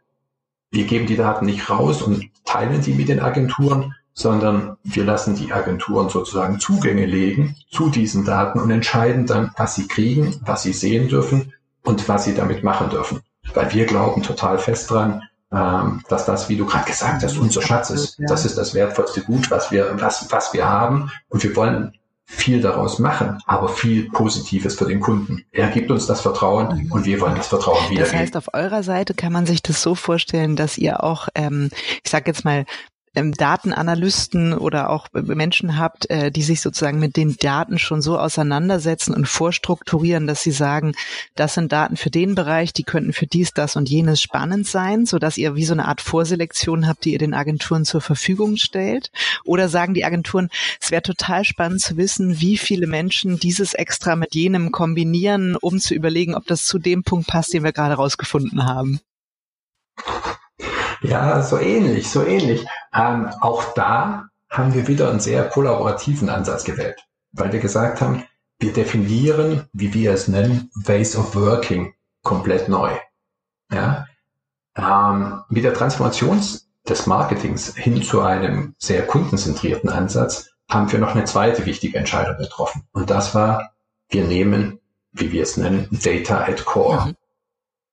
[0.69, 5.35] Wir geben die Daten nicht raus und teilen sie mit den Agenturen, sondern wir lassen
[5.35, 10.63] die Agenturen sozusagen Zugänge legen zu diesen Daten und entscheiden dann, was sie kriegen, was
[10.63, 11.53] sie sehen dürfen
[11.83, 13.21] und was sie damit machen dürfen.
[13.53, 17.61] Weil wir glauben total fest dran, ähm, dass das, wie du gerade gesagt hast, unser
[17.61, 18.17] Schatz ist.
[18.27, 21.11] Das ist das wertvollste Gut, was wir, was, was wir haben.
[21.29, 21.93] Und wir wollen
[22.31, 25.43] viel daraus machen, aber viel Positives für den Kunden.
[25.51, 28.01] Er gibt uns das Vertrauen und wir wollen das Vertrauen wieder.
[28.01, 31.69] Das heißt, auf eurer Seite kann man sich das so vorstellen, dass ihr auch, ähm,
[32.03, 32.65] ich sage jetzt mal,
[33.15, 38.17] ähm, Datenanalysten oder auch Menschen habt, äh, die sich sozusagen mit den Daten schon so
[38.17, 40.93] auseinandersetzen und vorstrukturieren, dass sie sagen,
[41.35, 45.05] das sind Daten für den Bereich, die könnten für dies, das und jenes spannend sein,
[45.05, 48.57] so dass ihr wie so eine Art Vorselektion habt, die ihr den Agenturen zur Verfügung
[48.57, 49.11] stellt?
[49.43, 54.15] Oder sagen die Agenturen, es wäre total spannend zu wissen, wie viele Menschen dieses extra
[54.15, 57.95] mit jenem kombinieren, um zu überlegen, ob das zu dem Punkt passt, den wir gerade
[57.95, 58.99] rausgefunden haben?
[61.01, 62.65] Ja, so ähnlich, so ähnlich.
[62.93, 68.23] Ähm, auch da haben wir wieder einen sehr kollaborativen Ansatz gewählt, weil wir gesagt haben,
[68.59, 72.91] wir definieren, wie wir es nennen, Ways of Working komplett neu.
[73.71, 74.05] Ja?
[74.75, 76.39] Ähm, mit der Transformation
[76.87, 82.37] des Marketings hin zu einem sehr kundenzentrierten Ansatz haben wir noch eine zweite wichtige Entscheidung
[82.37, 82.83] getroffen.
[82.91, 83.73] Und das war,
[84.09, 84.79] wir nehmen,
[85.11, 87.07] wie wir es nennen, Data at Core.
[87.07, 87.15] Mhm.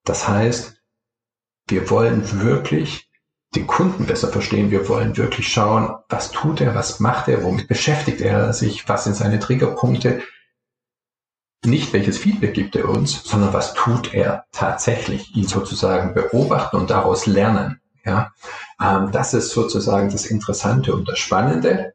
[0.04, 0.77] Das heißt,
[1.68, 3.08] wir wollen wirklich
[3.54, 4.70] den Kunden besser verstehen.
[4.70, 9.04] Wir wollen wirklich schauen, was tut er, was macht er, womit beschäftigt er sich, was
[9.04, 10.22] sind seine Triggerpunkte.
[11.64, 16.90] Nicht welches Feedback gibt er uns, sondern was tut er tatsächlich, ihn sozusagen beobachten und
[16.90, 17.80] daraus lernen.
[18.04, 18.32] Ja,
[18.80, 21.94] ähm, das ist sozusagen das Interessante und das Spannende,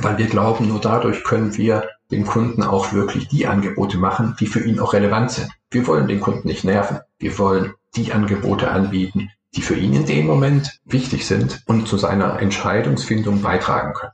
[0.00, 4.46] weil wir glauben, nur dadurch können wir dem Kunden auch wirklich die Angebote machen, die
[4.46, 5.50] für ihn auch relevant sind.
[5.70, 7.00] Wir wollen den Kunden nicht nerven.
[7.18, 11.98] Wir wollen die Angebote anbieten, die für ihn in dem Moment wichtig sind und zu
[11.98, 14.12] seiner Entscheidungsfindung beitragen können.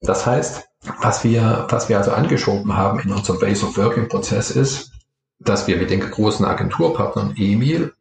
[0.00, 0.68] Das heißt,
[1.00, 4.92] was wir, was wir also angeschoben haben in unserem Base of Working Prozess ist,
[5.40, 7.92] dass wir mit den großen Agenturpartnern Emil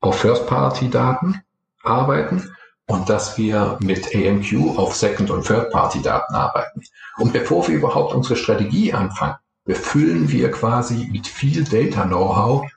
[0.00, 1.42] auf First-Party-Daten
[1.82, 2.50] arbeiten
[2.86, 6.82] und dass wir mit AMQ auf Second- und Third-Party-Daten arbeiten.
[7.18, 12.70] Und bevor wir überhaupt unsere Strategie anfangen, befüllen wir quasi mit viel Data-Know-how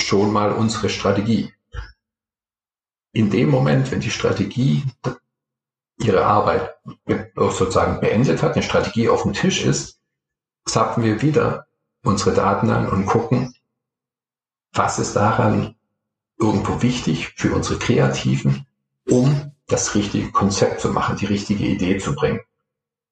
[0.00, 1.52] schon mal unsere Strategie.
[3.12, 4.84] In dem Moment, wenn die Strategie
[6.00, 6.76] ihre Arbeit
[7.34, 10.00] sozusagen beendet hat, eine Strategie auf dem Tisch ist,
[10.64, 11.66] zapfen wir wieder
[12.04, 13.54] unsere Daten an und gucken,
[14.72, 15.74] was ist daran
[16.38, 18.66] irgendwo wichtig für unsere Kreativen,
[19.08, 22.40] um das richtige Konzept zu machen, die richtige Idee zu bringen.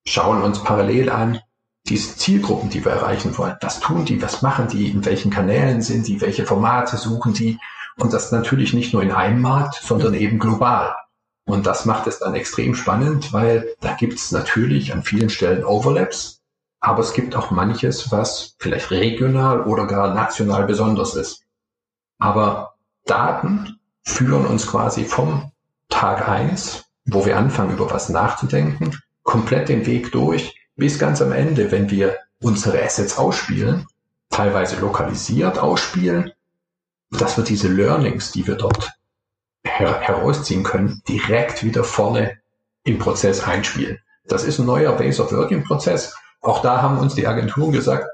[0.07, 1.40] Schauen uns parallel an,
[1.88, 5.83] diese Zielgruppen, die wir erreichen wollen, was tun die, was machen die, in welchen Kanälen
[5.83, 7.59] sind die, welche Formate suchen die
[7.96, 10.94] und das natürlich nicht nur in einem Markt, sondern eben global.
[11.44, 15.64] Und das macht es dann extrem spannend, weil da gibt es natürlich an vielen Stellen
[15.64, 16.42] Overlaps,
[16.81, 21.44] aber es gibt auch manches, was vielleicht regional oder gar national besonders ist.
[22.18, 25.53] Aber Daten führen uns quasi vom
[25.88, 31.32] Tag eins, wo wir anfangen, über was nachzudenken, komplett den Weg durch, bis ganz am
[31.32, 33.86] Ende, wenn wir unsere Assets ausspielen
[34.30, 36.32] teilweise lokalisiert ausspielen,
[37.10, 38.92] dass wir diese Learnings, die wir dort
[39.64, 42.38] her herausziehen können, direkt wieder vorne
[42.84, 43.98] im Prozess einspielen.
[44.26, 46.14] Das ist ein neuer Base of Working Prozess.
[46.40, 48.06] Auch da haben uns die Agenturen gesagt,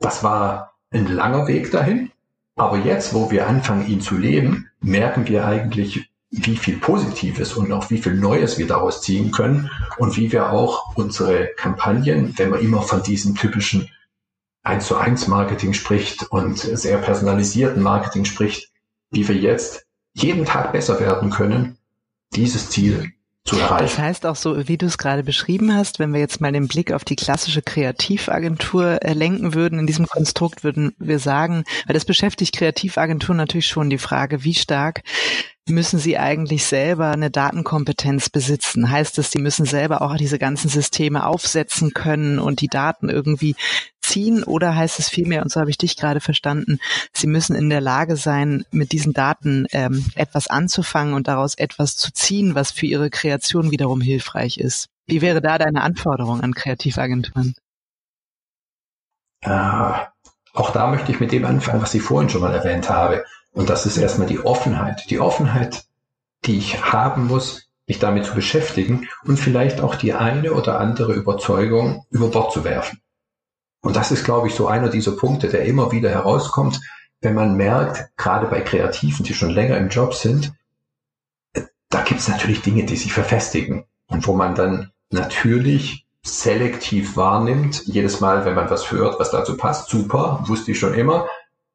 [0.00, 2.10] das war ein langer Weg dahin.
[2.56, 7.70] Aber jetzt, wo wir anfangen, ihn zu leben, merken wir eigentlich, wie viel Positives und
[7.72, 12.50] auch wie viel Neues wir daraus ziehen können und wie wir auch unsere Kampagnen, wenn
[12.50, 13.88] man immer von diesem typischen
[14.64, 18.70] 1 zu 1 Marketing spricht und sehr personalisierten Marketing spricht,
[19.10, 21.78] wie wir jetzt jeden Tag besser werden können,
[22.34, 23.12] dieses Ziel
[23.44, 23.84] zu erreichen.
[23.84, 26.68] Das heißt auch so, wie du es gerade beschrieben hast, wenn wir jetzt mal den
[26.68, 31.94] Blick auf die klassische Kreativagentur äh, lenken würden, in diesem Konstrukt würden wir sagen, weil
[31.94, 35.02] das beschäftigt Kreativagenturen natürlich schon die Frage, wie stark
[35.66, 38.90] müssen sie eigentlich selber eine Datenkompetenz besitzen?
[38.90, 43.56] Heißt es, sie müssen selber auch diese ganzen Systeme aufsetzen können und die Daten irgendwie
[44.04, 44.44] ziehen?
[44.44, 46.78] Oder heißt es vielmehr, und so habe ich dich gerade verstanden,
[47.12, 51.96] sie müssen in der Lage sein, mit diesen Daten ähm, etwas anzufangen und daraus etwas
[51.96, 54.88] zu ziehen, was für ihre Kreation wiederum hilfreich ist?
[55.06, 57.54] Wie wäre da deine Anforderung an Kreativagenturen?
[59.42, 59.92] Äh,
[60.54, 63.24] auch da möchte ich mit dem anfangen, was ich vorhin schon mal erwähnt habe.
[63.52, 65.10] Und das ist erstmal die Offenheit.
[65.10, 65.84] Die Offenheit,
[66.44, 71.12] die ich haben muss, mich damit zu beschäftigen und vielleicht auch die eine oder andere
[71.12, 73.00] Überzeugung über Bord zu werfen.
[73.84, 76.80] Und das ist, glaube ich, so einer dieser Punkte, der immer wieder herauskommt,
[77.20, 80.52] wenn man merkt, gerade bei Kreativen, die schon länger im Job sind,
[81.90, 87.82] da gibt es natürlich Dinge, die sich verfestigen und wo man dann natürlich selektiv wahrnimmt.
[87.84, 91.28] Jedes Mal, wenn man was hört, was dazu passt, super, wusste ich schon immer.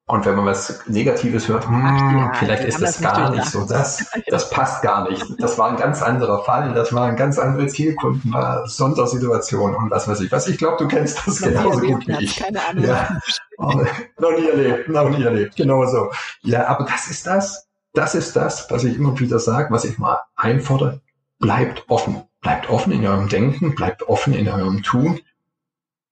[0.10, 1.84] Und wenn man was Negatives hört, hm,
[2.18, 5.24] ja, vielleicht ist das gar nicht so, das, das passt gar nicht.
[5.38, 9.92] Das war ein ganz anderer Fall, das war ein ganz andere Zielkunden, war Sondersituation und
[9.92, 10.32] was weiß ich.
[10.32, 12.38] Was ich glaube, du kennst das noch genauso gut wie ich.
[12.38, 12.86] Keine Ahnung.
[12.86, 13.20] Ja.
[13.60, 16.10] noch nie erlebt, noch nie erlebt, genau so.
[16.42, 20.00] Ja, aber das ist das, das ist das, was ich immer wieder sage, was ich
[20.00, 21.02] mal einfordere.
[21.38, 25.20] Bleibt offen, bleibt offen in eurem Denken, bleibt offen in eurem Tun.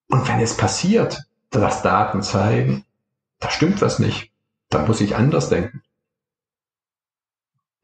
[0.07, 2.83] Und wenn es passiert, dass Daten zeigen,
[3.39, 4.31] da stimmt was nicht.
[4.69, 5.81] Da muss ich anders denken.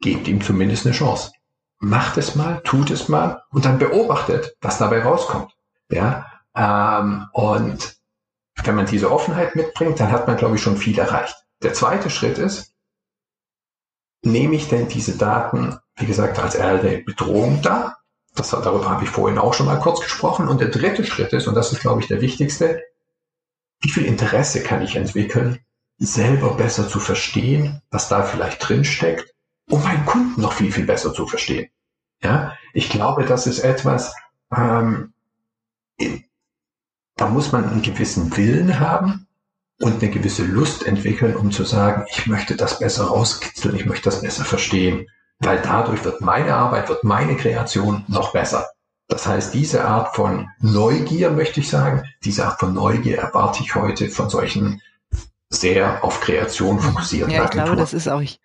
[0.00, 1.32] Gebt ihm zumindest eine Chance.
[1.78, 5.52] Macht es mal, tut es mal und dann beobachtet, was dabei rauskommt.
[5.88, 7.96] Ja, ähm, und
[8.62, 11.36] wenn man diese Offenheit mitbringt, dann hat man, glaube ich, schon viel erreicht.
[11.62, 12.74] Der zweite Schritt ist,
[14.22, 17.96] nehme ich denn diese Daten, wie gesagt, als reelle Bedrohung da?
[18.34, 20.48] Das, darüber habe ich vorhin auch schon mal kurz gesprochen.
[20.48, 22.82] Und der dritte Schritt ist, und das ist, glaube ich, der wichtigste,
[23.84, 25.58] wie viel Interesse kann ich entwickeln,
[25.98, 29.34] selber besser zu verstehen, was da vielleicht drin steckt,
[29.68, 31.68] um meinen Kunden noch viel, viel besser zu verstehen.
[32.22, 34.14] Ja, ich glaube, das ist etwas,
[34.56, 35.12] ähm,
[37.16, 39.26] da muss man einen gewissen Willen haben
[39.80, 44.04] und eine gewisse Lust entwickeln, um zu sagen, ich möchte das besser rauskitzeln, ich möchte
[44.04, 45.06] das besser verstehen,
[45.40, 48.66] weil dadurch wird meine Arbeit, wird meine Kreation noch besser.
[49.08, 53.74] Das heißt, diese Art von Neugier, möchte ich sagen, diese Art von Neugier erwarte ich
[53.74, 54.80] heute von solchen
[55.50, 57.64] sehr auf Kreation fokussierten Ja, ich Agenturen.
[57.66, 58.40] glaube, das ist auch, ich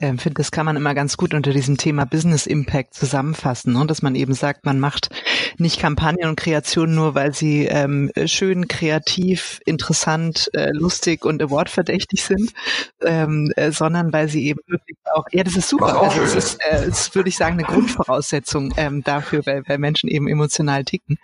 [0.00, 3.86] ähm, finde, das kann man immer ganz gut unter diesem Thema Business Impact zusammenfassen, ne?
[3.86, 5.10] dass man eben sagt, man macht
[5.58, 12.24] nicht Kampagnen und Kreationen nur, weil sie ähm, schön, kreativ, interessant, äh, lustig und awardverdächtig
[12.24, 12.52] sind,
[13.02, 16.00] ähm, äh, sondern weil sie eben wirklich auch, ja, das ist super.
[16.02, 20.08] Also es ist, äh, ist, würde ich sagen, eine Grundvoraussetzung ähm, dafür, weil, weil Menschen
[20.08, 21.18] eben emotional ticken.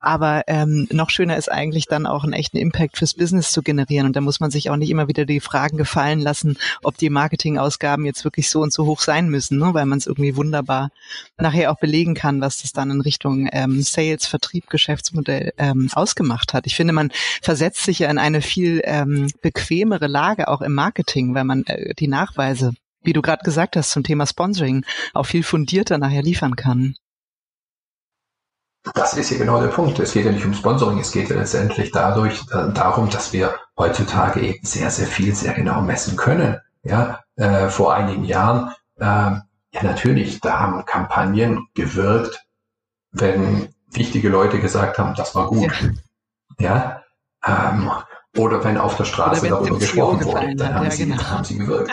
[0.00, 4.06] Aber ähm, noch schöner ist eigentlich dann auch einen echten Impact fürs Business zu generieren.
[4.06, 7.10] Und da muss man sich auch nicht immer wieder die Fragen gefallen lassen, ob die
[7.10, 9.74] Marketingausgaben jetzt wirklich so und so hoch sein müssen, ne?
[9.74, 10.90] weil man es irgendwie wunderbar
[11.38, 16.52] nachher auch belegen kann, was das dann in Richtung ähm, Sales, Vertrieb, Geschäftsmodell ähm, ausgemacht
[16.52, 16.66] hat.
[16.66, 21.34] Ich finde, man versetzt sich ja in eine viel ähm, bequemere Lage auch im Marketing,
[21.34, 25.42] weil man äh, die Nachweise, wie du gerade gesagt hast, zum Thema Sponsoring auch viel
[25.42, 26.94] fundierter nachher liefern kann.
[28.94, 29.98] Das ist ja genau der Punkt.
[30.00, 33.54] Es geht ja nicht um Sponsoring, es geht ja letztendlich dadurch äh, darum, dass wir
[33.78, 36.58] heutzutage eben sehr, sehr viel, sehr genau messen können.
[36.82, 42.44] Ja, äh, vor einigen Jahren, äh, ja natürlich, da haben Kampagnen gewirkt,
[43.12, 45.72] wenn wichtige Leute gesagt haben, das war gut.
[46.58, 47.02] Ja,
[47.46, 47.90] ähm,
[48.36, 51.22] oder wenn auf der Straße darüber gesprochen wurde, dann haben, ja, sie, genau.
[51.22, 51.92] haben sie gewirkt.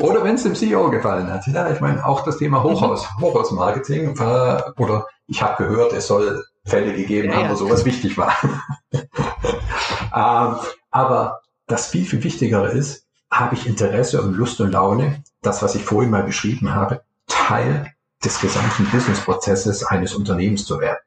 [0.00, 1.46] Oder wenn es dem CEO gefallen hat.
[1.48, 3.22] Ja, ich meine, auch das Thema Hochhaus, mhm.
[3.22, 8.32] Hochhausmarketing war, oder ich habe gehört, es soll Fälle gegeben haben, wo sowas wichtig war.
[8.92, 10.56] ähm,
[10.90, 15.74] aber das viel, viel Wichtigere ist, habe ich Interesse und Lust und Laune, das, was
[15.74, 17.92] ich vorhin mal beschrieben habe, Teil
[18.24, 20.98] des gesamten Businessprozesses eines Unternehmens zu werden.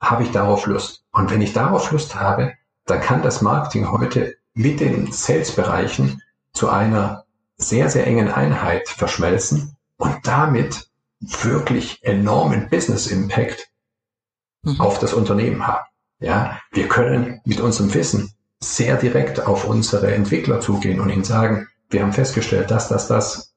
[0.00, 1.04] Habe ich darauf Lust?
[1.12, 2.54] Und wenn ich darauf Lust habe,
[2.86, 6.22] dann kann das Marketing heute mit den Sales-Bereichen
[6.52, 7.24] zu einer
[7.56, 10.90] sehr, sehr engen Einheit verschmelzen und damit
[11.20, 13.68] wirklich enormen Business Impact
[14.62, 14.80] mhm.
[14.80, 15.86] auf das Unternehmen haben.
[16.18, 21.68] Ja, wir können mit unserem Wissen sehr direkt auf unsere Entwickler zugehen und ihnen sagen,
[21.90, 23.51] wir haben festgestellt, dass das, das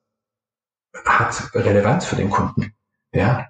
[1.04, 2.74] hat Relevanz für den Kunden.
[3.12, 3.48] Ja,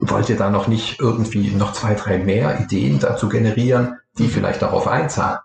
[0.00, 4.62] wollt ihr da noch nicht irgendwie noch zwei, drei mehr Ideen dazu generieren, die vielleicht
[4.62, 5.40] darauf einzahlen?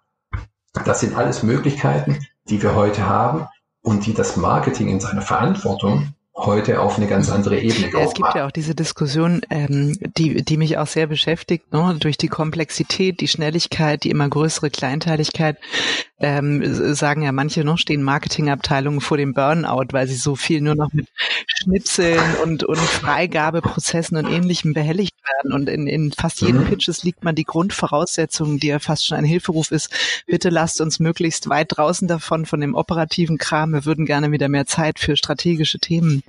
[0.85, 2.19] Das sind alles Möglichkeiten,
[2.49, 3.47] die wir heute haben
[3.81, 8.13] und die das Marketing in seiner Verantwortung heute auf eine ganz andere Ebene ja, Es
[8.13, 11.95] gibt ja auch diese Diskussion, ähm, die, die mich auch sehr beschäftigt, ne?
[11.99, 15.57] durch die Komplexität, die Schnelligkeit, die immer größere Kleinteiligkeit,
[16.19, 20.75] ähm, sagen ja manche noch, stehen Marketingabteilungen vor dem Burnout, weil sie so viel nur
[20.75, 21.07] noch mit
[21.45, 25.51] Schnipseln und, und Freigabeprozessen und ähnlichem behelligt werden.
[25.51, 26.67] Und in, in fast jedem mhm.
[26.67, 29.93] Pitches liegt man die Grundvoraussetzung, die ja fast schon ein Hilferuf ist,
[30.25, 33.73] bitte lasst uns möglichst weit draußen davon, von dem operativen Kram.
[33.73, 36.23] Wir würden gerne wieder mehr Zeit für strategische Themen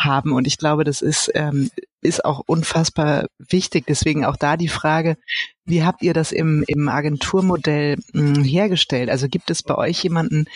[0.00, 0.32] haben.
[0.32, 1.70] Und ich glaube, das ist, ähm,
[2.02, 3.84] ist auch unfassbar wichtig.
[3.86, 5.16] Deswegen auch da die Frage,
[5.64, 9.10] wie habt ihr das im, im Agenturmodell mh, hm, hergestellt?
[9.10, 10.46] Also gibt es bei euch jemanden,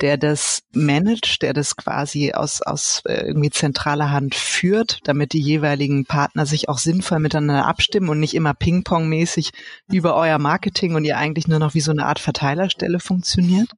[0.00, 5.40] der das managt, der das quasi aus, aus äh, irgendwie zentraler Hand führt, damit die
[5.40, 9.50] jeweiligen Partner sich auch sinnvoll miteinander abstimmen und nicht immer Ping-Pong-mäßig
[9.90, 13.70] über euer Marketing und ihr eigentlich nur noch wie so eine Art Verteilerstelle funktioniert?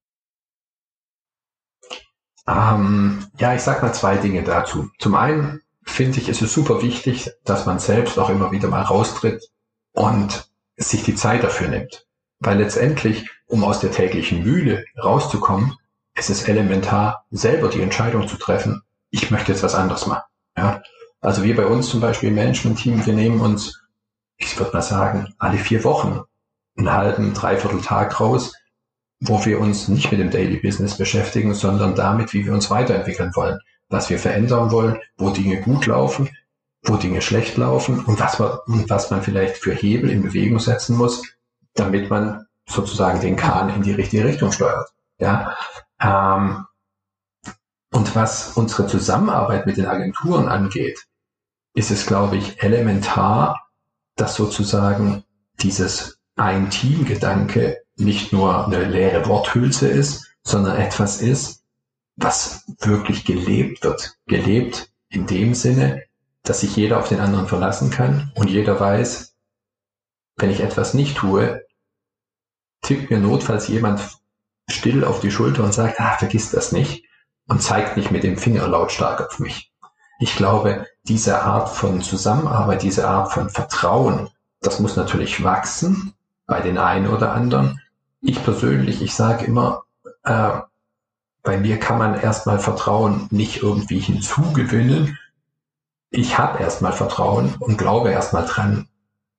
[2.47, 4.90] Ähm, ja, ich sag mal zwei Dinge dazu.
[4.99, 8.82] Zum einen finde ich, ist es super wichtig, dass man selbst auch immer wieder mal
[8.82, 9.49] raustritt
[9.93, 12.07] und sich die Zeit dafür nimmt.
[12.40, 15.76] Weil letztendlich, um aus der täglichen Mühle rauszukommen,
[16.16, 20.24] ist es elementar, selber die Entscheidung zu treffen, ich möchte jetzt was anderes machen.
[20.57, 20.82] Ja?
[21.20, 23.80] Also wir bei uns zum Beispiel im Management-Team, wir nehmen uns,
[24.36, 26.22] ich würde mal sagen, alle vier Wochen
[26.76, 28.53] einen halben, dreiviertel Tag raus,
[29.25, 33.31] wo wir uns nicht mit dem Daily Business beschäftigen, sondern damit, wie wir uns weiterentwickeln
[33.35, 33.59] wollen,
[33.89, 36.29] was wir verändern wollen, wo Dinge gut laufen,
[36.83, 38.59] wo Dinge schlecht laufen und was man,
[38.89, 41.23] was man vielleicht für Hebel in Bewegung setzen muss,
[41.75, 44.91] damit man sozusagen den Kahn in die richtige Richtung steuert.
[45.18, 45.57] Ja,
[46.01, 46.66] ähm,
[47.93, 51.07] und was unsere Zusammenarbeit mit den Agenturen angeht,
[51.75, 53.68] ist es, glaube ich, elementar,
[54.16, 55.23] dass sozusagen
[55.61, 61.62] dieses Ein-Team-Gedanke nicht nur eine leere Worthülse ist, sondern etwas ist,
[62.16, 64.16] was wirklich gelebt wird.
[64.26, 66.03] Gelebt in dem Sinne,
[66.43, 69.36] dass sich jeder auf den anderen verlassen kann und jeder weiß,
[70.36, 71.64] wenn ich etwas nicht tue,
[72.80, 74.18] tippt mir notfalls jemand
[74.68, 77.05] still auf die Schulter und sagt, ah, vergiss das nicht
[77.47, 79.72] und zeigt nicht mit dem Finger lautstark auf mich.
[80.18, 84.30] Ich glaube, diese Art von Zusammenarbeit, diese Art von Vertrauen,
[84.61, 86.14] das muss natürlich wachsen
[86.53, 87.80] bei den einen oder anderen
[88.20, 89.84] ich persönlich, ich sage immer,
[90.22, 90.61] äh,
[91.42, 95.18] bei mir kann man erstmal Vertrauen nicht irgendwie hinzugewinnen.
[96.11, 98.86] Ich habe erstmal Vertrauen und glaube erstmal dran,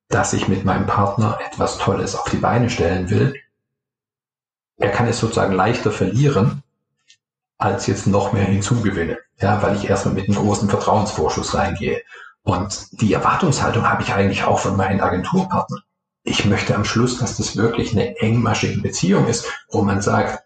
[0.09, 3.36] dass ich mit meinem Partner etwas Tolles auf die Beine stellen will.
[4.78, 6.64] Er kann es sozusagen leichter verlieren,
[7.59, 12.01] als jetzt noch mehr hinzugewinnen, ja, weil ich erstmal mit einem großen Vertrauensvorschuss reingehe.
[12.41, 15.84] Und die Erwartungshaltung habe ich eigentlich auch von meinen Agenturpartnern
[16.24, 20.44] ich möchte am Schluss, dass das wirklich eine engmaschige Beziehung ist, wo man sagt,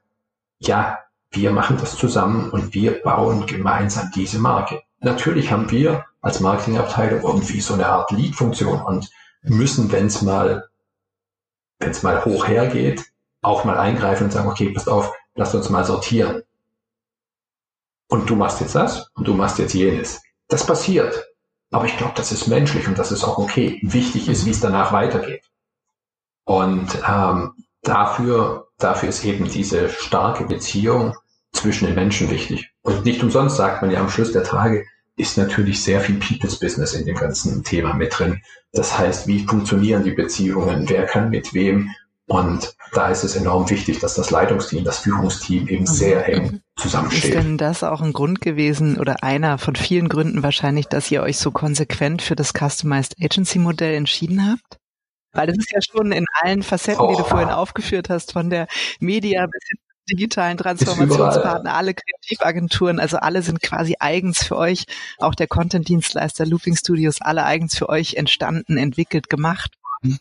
[0.60, 1.00] ja,
[1.32, 4.82] wir machen das zusammen und wir bauen gemeinsam diese Marke.
[5.00, 9.10] Natürlich haben wir als Marketingabteilung irgendwie so eine Art Lead-Funktion und
[9.44, 10.68] müssen, wenn es mal,
[11.80, 13.06] wenn es mal hoch hergeht,
[13.42, 16.42] auch mal eingreifen und sagen, okay, passt auf, lasst uns mal sortieren.
[18.10, 20.22] Und du machst jetzt das und du machst jetzt jenes.
[20.48, 21.28] Das passiert.
[21.70, 23.80] Aber ich glaube, das ist menschlich und das ist auch okay.
[23.84, 25.44] Wichtig ist, wie es danach weitergeht.
[26.48, 27.52] Und ähm,
[27.84, 31.14] dafür, dafür ist eben diese starke Beziehung
[31.52, 32.72] zwischen den Menschen wichtig.
[32.84, 34.86] Und nicht umsonst sagt man ja am Schluss der Tage,
[35.18, 38.42] ist natürlich sehr viel People's Business in dem ganzen Thema mit drin.
[38.72, 40.88] Das heißt, wie funktionieren die Beziehungen?
[40.88, 41.92] Wer kann mit wem?
[42.28, 47.26] Und da ist es enorm wichtig, dass das Leitungsteam, das Führungsteam eben sehr eng zusammensteht.
[47.26, 51.24] Ist denn das auch ein Grund gewesen oder einer von vielen Gründen wahrscheinlich, dass ihr
[51.24, 54.77] euch so konsequent für das Customized Agency Modell entschieden habt?
[55.38, 57.12] Weil das ist ja schon in allen Facetten, oh.
[57.12, 58.68] die du vorhin aufgeführt hast, von der
[59.00, 59.78] Media bis hin
[60.10, 64.86] digitalen Transformationspartner, alle Kreativagenturen, also alle sind quasi eigens für euch,
[65.18, 70.20] auch der Content-Dienstleister Looping Studios, alle eigens für euch entstanden, entwickelt, gemacht worden.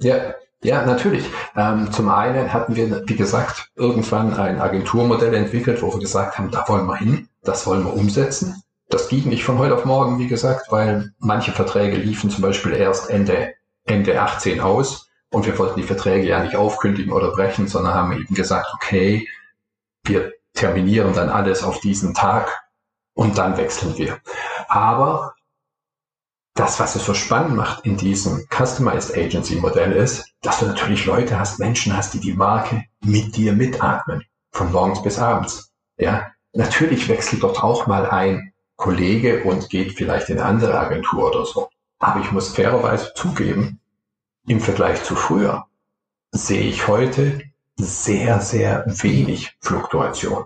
[0.00, 1.24] Ja, ja, natürlich.
[1.54, 6.50] Ähm, zum einen hatten wir, wie gesagt, irgendwann ein Agenturmodell entwickelt, wo wir gesagt haben,
[6.50, 8.62] da wollen wir hin, das wollen wir umsetzen.
[8.88, 12.72] Das ging nicht von heute auf morgen, wie gesagt, weil manche Verträge liefen zum Beispiel
[12.72, 13.54] erst Ende
[13.86, 15.08] Ende 18 aus.
[15.32, 19.28] Und wir wollten die Verträge ja nicht aufkündigen oder brechen, sondern haben eben gesagt, okay,
[20.04, 22.66] wir terminieren dann alles auf diesen Tag
[23.14, 24.20] und dann wechseln wir.
[24.68, 25.34] Aber
[26.54, 31.04] das, was es so spannend macht in diesem Customized Agency Modell ist, dass du natürlich
[31.04, 34.24] Leute hast, Menschen hast, die die Marke mit dir mitatmen.
[34.52, 35.70] Von morgens bis abends.
[35.98, 41.28] Ja, natürlich wechselt dort auch mal ein Kollege und geht vielleicht in eine andere Agentur
[41.28, 41.68] oder so.
[42.06, 43.80] Aber ich muss fairerweise zugeben,
[44.46, 45.66] im Vergleich zu früher
[46.30, 47.40] sehe ich heute
[47.74, 50.44] sehr, sehr wenig Fluktuation.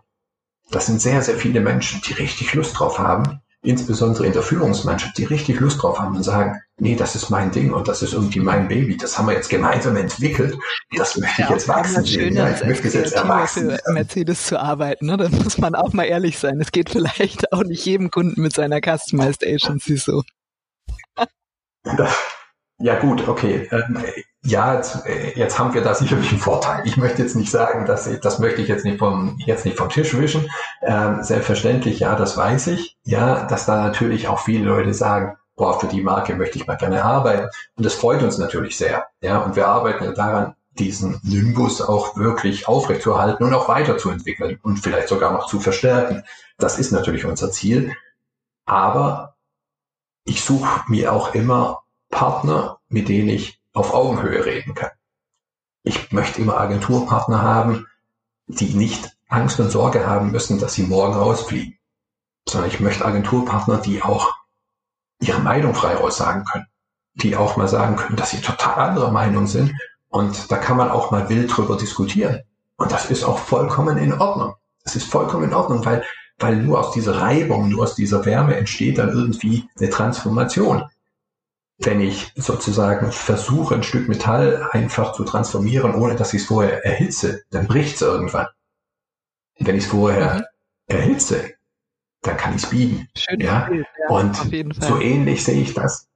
[0.70, 5.18] Das sind sehr, sehr viele Menschen, die richtig Lust drauf haben, insbesondere in der Führungsmannschaft,
[5.18, 8.14] die richtig Lust drauf haben und sagen, nee, das ist mein Ding und das ist
[8.14, 10.56] irgendwie mein Baby, das haben wir jetzt gemeinsam entwickelt,
[10.96, 12.36] das möchte ja, ich jetzt wachsen sehen.
[12.36, 13.78] Ja, ich möchte es jetzt erwachsen.
[13.84, 15.18] Für Mercedes zu arbeiten, ne?
[15.18, 16.58] da muss man auch mal ehrlich sein.
[16.58, 20.22] Es geht vielleicht auch nicht jedem Kunden mit seiner Customized Agency so.
[22.78, 23.68] Ja gut, okay.
[23.72, 24.02] Ähm,
[24.42, 26.82] ja, jetzt, äh, jetzt haben wir da sicherlich einen Vorteil.
[26.86, 29.76] Ich möchte jetzt nicht sagen, dass ich, das möchte ich jetzt nicht vom, jetzt nicht
[29.76, 30.48] vom Tisch wischen.
[30.82, 32.96] Ähm, selbstverständlich, ja, das weiß ich.
[33.04, 36.76] Ja, dass da natürlich auch viele Leute sagen, boah, für die Marke möchte ich mal
[36.78, 37.50] gerne arbeiten.
[37.76, 39.08] Und das freut uns natürlich sehr.
[39.20, 45.08] Ja, und wir arbeiten daran, diesen Nimbus auch wirklich aufrechtzuerhalten und auch weiterzuentwickeln und vielleicht
[45.08, 46.24] sogar noch zu verstärken.
[46.56, 47.94] Das ist natürlich unser Ziel.
[48.64, 49.29] Aber
[50.24, 54.90] ich suche mir auch immer Partner, mit denen ich auf Augenhöhe reden kann.
[55.82, 57.86] Ich möchte immer Agenturpartner haben,
[58.46, 61.78] die nicht Angst und Sorge haben müssen, dass sie morgen rausfliegen,
[62.48, 64.34] sondern ich möchte Agenturpartner, die auch
[65.20, 66.66] ihre Meinung frei aussagen können,
[67.14, 69.72] die auch mal sagen können, dass sie total anderer Meinung sind
[70.08, 72.42] und da kann man auch mal wild drüber diskutieren.
[72.76, 74.54] Und das ist auch vollkommen in Ordnung.
[74.84, 76.04] Das ist vollkommen in Ordnung, weil,
[76.40, 80.84] weil nur aus dieser Reibung, nur aus dieser Wärme entsteht dann irgendwie eine Transformation
[81.80, 86.84] wenn ich sozusagen versuche, ein Stück Metall einfach zu transformieren, ohne dass ich es vorher
[86.84, 88.46] erhitze, dann bricht es irgendwann.
[89.58, 90.96] Wenn ich es vorher mhm.
[90.96, 91.54] erhitze,
[92.22, 93.08] dann kann ich es biegen.
[93.16, 93.60] Schön ja?
[93.60, 94.36] Bild, ja, und
[94.78, 96.06] so ähnlich sehe ich das.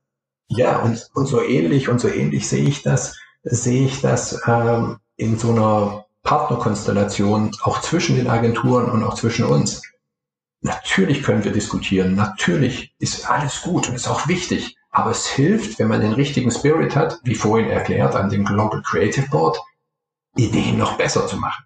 [0.48, 4.98] Ja, und, und so ähnlich und so ähnlich sehe ich das, sehe ich das ähm,
[5.16, 9.80] in so einer Partnerkonstellation auch zwischen den Agenturen und auch zwischen uns.
[10.64, 14.78] Natürlich können wir diskutieren, natürlich ist alles gut und ist auch wichtig.
[14.90, 18.80] Aber es hilft, wenn man den richtigen Spirit hat, wie vorhin erklärt, an dem Global
[18.80, 19.60] Creative Board,
[20.36, 21.64] Ideen noch besser zu machen.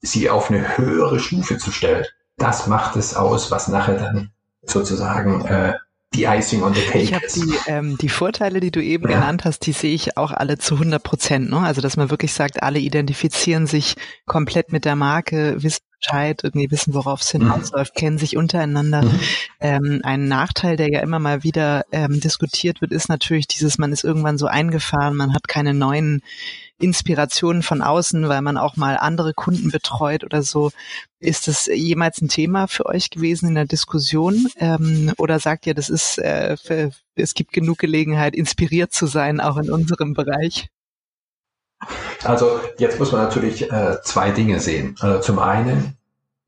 [0.00, 2.04] Sie auf eine höhere Stufe zu stellen.
[2.36, 4.32] Das macht es aus, was nachher dann
[4.62, 5.74] sozusagen äh,
[6.14, 9.18] die Icing on the Cake ich hab Die, ähm, die Vorteile, die du eben ja.
[9.18, 11.50] genannt hast, die sehe ich auch alle zu 100 Prozent.
[11.50, 11.60] Ne?
[11.60, 13.94] Also, dass man wirklich sagt, alle identifizieren sich
[14.26, 17.98] komplett mit der Marke, wissen Bescheid, irgendwie wissen, worauf es hinausläuft, mhm.
[17.98, 19.02] kennen sich untereinander.
[19.02, 19.20] Mhm.
[19.60, 23.92] Ähm, ein Nachteil, der ja immer mal wieder ähm, diskutiert wird, ist natürlich dieses, man
[23.92, 26.22] ist irgendwann so eingefahren, man hat keine neuen
[26.78, 30.70] Inspirationen von außen, weil man auch mal andere Kunden betreut oder so.
[31.20, 34.48] Ist das jemals ein Thema für euch gewesen in der Diskussion?
[34.58, 39.40] Ähm, oder sagt ihr, das ist, äh, für, es gibt genug Gelegenheit, inspiriert zu sein,
[39.40, 40.68] auch in unserem Bereich?
[42.22, 44.96] Also jetzt muss man natürlich äh, zwei Dinge sehen.
[45.00, 45.96] Also zum einen,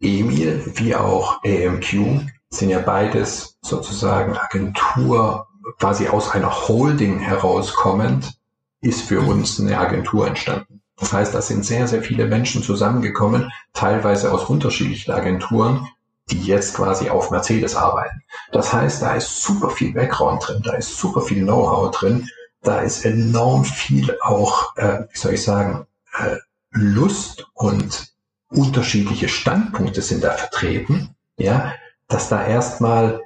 [0.01, 2.21] Emil wie auch AMQ
[2.51, 5.47] sind ja beides sozusagen Agentur,
[5.79, 8.35] quasi aus einer Holding herauskommend,
[8.81, 10.83] ist für uns eine Agentur entstanden.
[10.97, 15.87] Das heißt, da sind sehr, sehr viele Menschen zusammengekommen, teilweise aus unterschiedlichen Agenturen,
[16.31, 18.23] die jetzt quasi auf Mercedes arbeiten.
[18.53, 22.29] Das heißt, da ist super viel Background drin, da ist super viel Know-how drin,
[22.67, 25.87] da ist enorm viel auch, äh, wie soll ich sagen,
[26.19, 26.37] äh,
[26.71, 28.13] Lust und
[28.49, 31.75] unterschiedliche Standpunkte sind da vertreten, ja,
[32.09, 33.23] dass da erstmal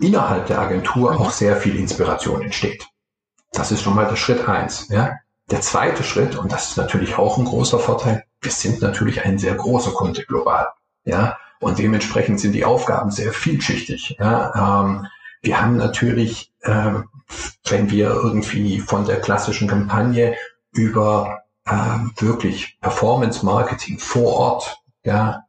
[0.00, 1.18] innerhalb der Agentur mhm.
[1.18, 2.86] auch sehr viel Inspiration entsteht.
[3.52, 4.88] Das ist schon mal der Schritt eins.
[4.88, 5.12] Ja.
[5.50, 9.38] Der zweite Schritt, und das ist natürlich auch ein großer Vorteil, wir sind natürlich ein
[9.38, 10.68] sehr großer Kunde global.
[11.04, 14.16] Ja, und dementsprechend sind die Aufgaben sehr vielschichtig.
[14.18, 14.82] Ja.
[14.84, 15.06] Ähm,
[15.44, 16.92] wir haben natürlich, äh,
[17.68, 20.36] wenn wir irgendwie von der klassischen Kampagne
[20.72, 21.72] über äh,
[22.18, 25.44] wirklich Performance Marketing vor Ort, ja,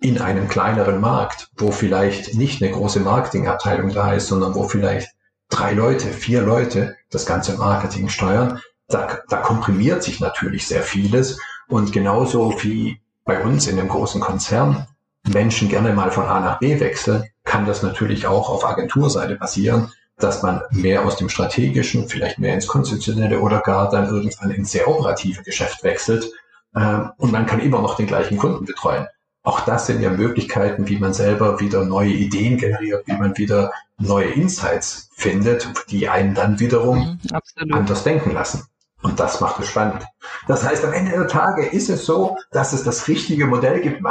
[0.00, 5.10] in einem kleineren Markt, wo vielleicht nicht eine große Marketingabteilung da ist, sondern wo vielleicht
[5.50, 11.38] drei Leute, vier Leute das ganze Marketing steuern, da, da komprimiert sich natürlich sehr vieles.
[11.68, 14.86] Und genauso wie bei uns in dem großen Konzern
[15.28, 19.92] Menschen gerne mal von A nach B wechseln, kann das natürlich auch auf Agenturseite passieren,
[20.16, 24.70] dass man mehr aus dem strategischen, vielleicht mehr ins konzeptionelle oder gar dann irgendwann ins
[24.70, 26.30] sehr operative Geschäft wechselt.
[26.76, 29.08] Ähm, und man kann immer noch den gleichen Kunden betreuen.
[29.42, 33.72] Auch das sind ja Möglichkeiten, wie man selber wieder neue Ideen generiert, wie man wieder
[33.98, 38.64] neue Insights findet, die einen dann wiederum mhm, anders denken lassen.
[39.02, 40.04] Und das macht es spannend.
[40.46, 44.02] Das heißt, am Ende der Tage ist es so, dass es das richtige Modell gibt.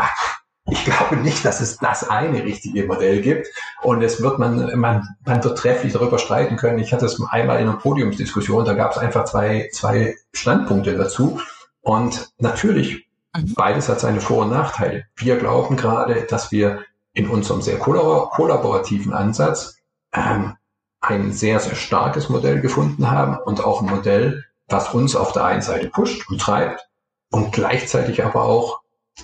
[0.71, 3.47] Ich glaube nicht, dass es das eine richtige Modell gibt.
[3.81, 6.79] Und es wird man, man, man wird trefflich darüber streiten können.
[6.79, 11.39] Ich hatte es einmal in einer Podiumsdiskussion, da gab es einfach zwei, zwei Standpunkte dazu.
[11.81, 13.53] Und natürlich, mhm.
[13.55, 15.05] beides hat seine Vor- und Nachteile.
[15.15, 19.77] Wir glauben gerade, dass wir in unserem sehr kollaborativen Ansatz
[20.13, 20.55] ähm,
[21.01, 25.45] ein sehr, sehr starkes Modell gefunden haben und auch ein Modell, was uns auf der
[25.45, 26.87] einen Seite pusht und treibt
[27.31, 28.81] und gleichzeitig aber auch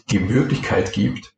[0.09, 1.34] die Möglichkeit gibt,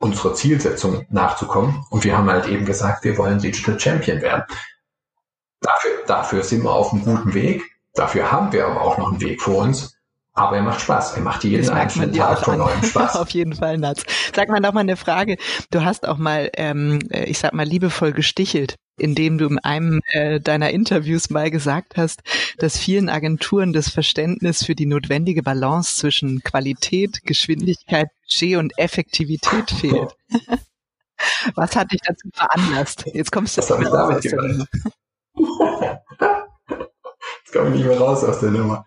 [0.00, 1.84] unserer Zielsetzung nachzukommen.
[1.90, 4.44] Und wir haben halt eben gesagt, wir wollen Digital Champion werden.
[5.60, 7.62] Dafür, dafür sind wir auf einem guten Weg.
[7.94, 9.96] Dafür haben wir aber auch noch einen Weg vor uns.
[10.32, 11.16] Aber er macht Spaß.
[11.16, 13.16] Er macht jeden einzelnen Tag von neuem Spaß.
[13.16, 14.04] Auf jeden Fall, Nats.
[14.34, 15.36] Sag mal noch mal eine Frage.
[15.70, 20.00] Du hast auch mal, ähm, äh, ich sag mal, liebevoll gestichelt, indem du in einem
[20.12, 22.22] äh, deiner Interviews mal gesagt hast,
[22.58, 29.70] dass vielen Agenturen das Verständnis für die notwendige Balance zwischen Qualität, Geschwindigkeit, Budget und Effektivität
[29.70, 30.14] fehlt.
[31.54, 33.04] Was hat dich dazu veranlasst?
[33.12, 34.68] Jetzt kommst du Was damit gemacht?
[37.38, 38.86] Jetzt komme ich nicht mehr raus aus der Nummer.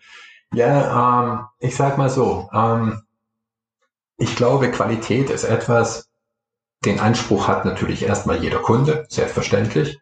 [0.53, 3.01] Ja, ähm, ich sag mal so, ähm,
[4.18, 6.09] ich glaube, Qualität ist etwas,
[6.86, 9.99] den Anspruch hat natürlich erstmal jeder Kunde, selbstverständlich.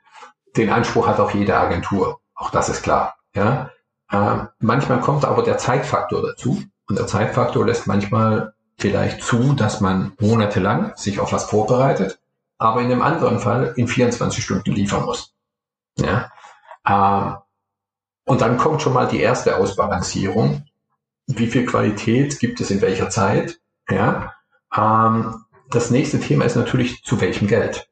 [0.57, 3.15] Den Anspruch hat auch jede Agentur, auch das ist klar.
[3.35, 3.71] Ja?
[4.11, 9.79] Ähm, manchmal kommt aber der Zeitfaktor dazu und der Zeitfaktor lässt manchmal vielleicht zu, dass
[9.79, 12.19] man monatelang sich auf was vorbereitet,
[12.57, 15.33] aber in einem anderen Fall in 24 Stunden liefern muss.
[15.97, 16.31] Ja?
[16.85, 17.37] Ähm,
[18.25, 20.65] und dann kommt schon mal die erste Ausbalancierung.
[21.27, 23.59] Wie viel Qualität gibt es in welcher Zeit?
[23.89, 24.33] Ja.
[24.75, 27.89] Ähm, das nächste Thema ist natürlich, zu welchem Geld.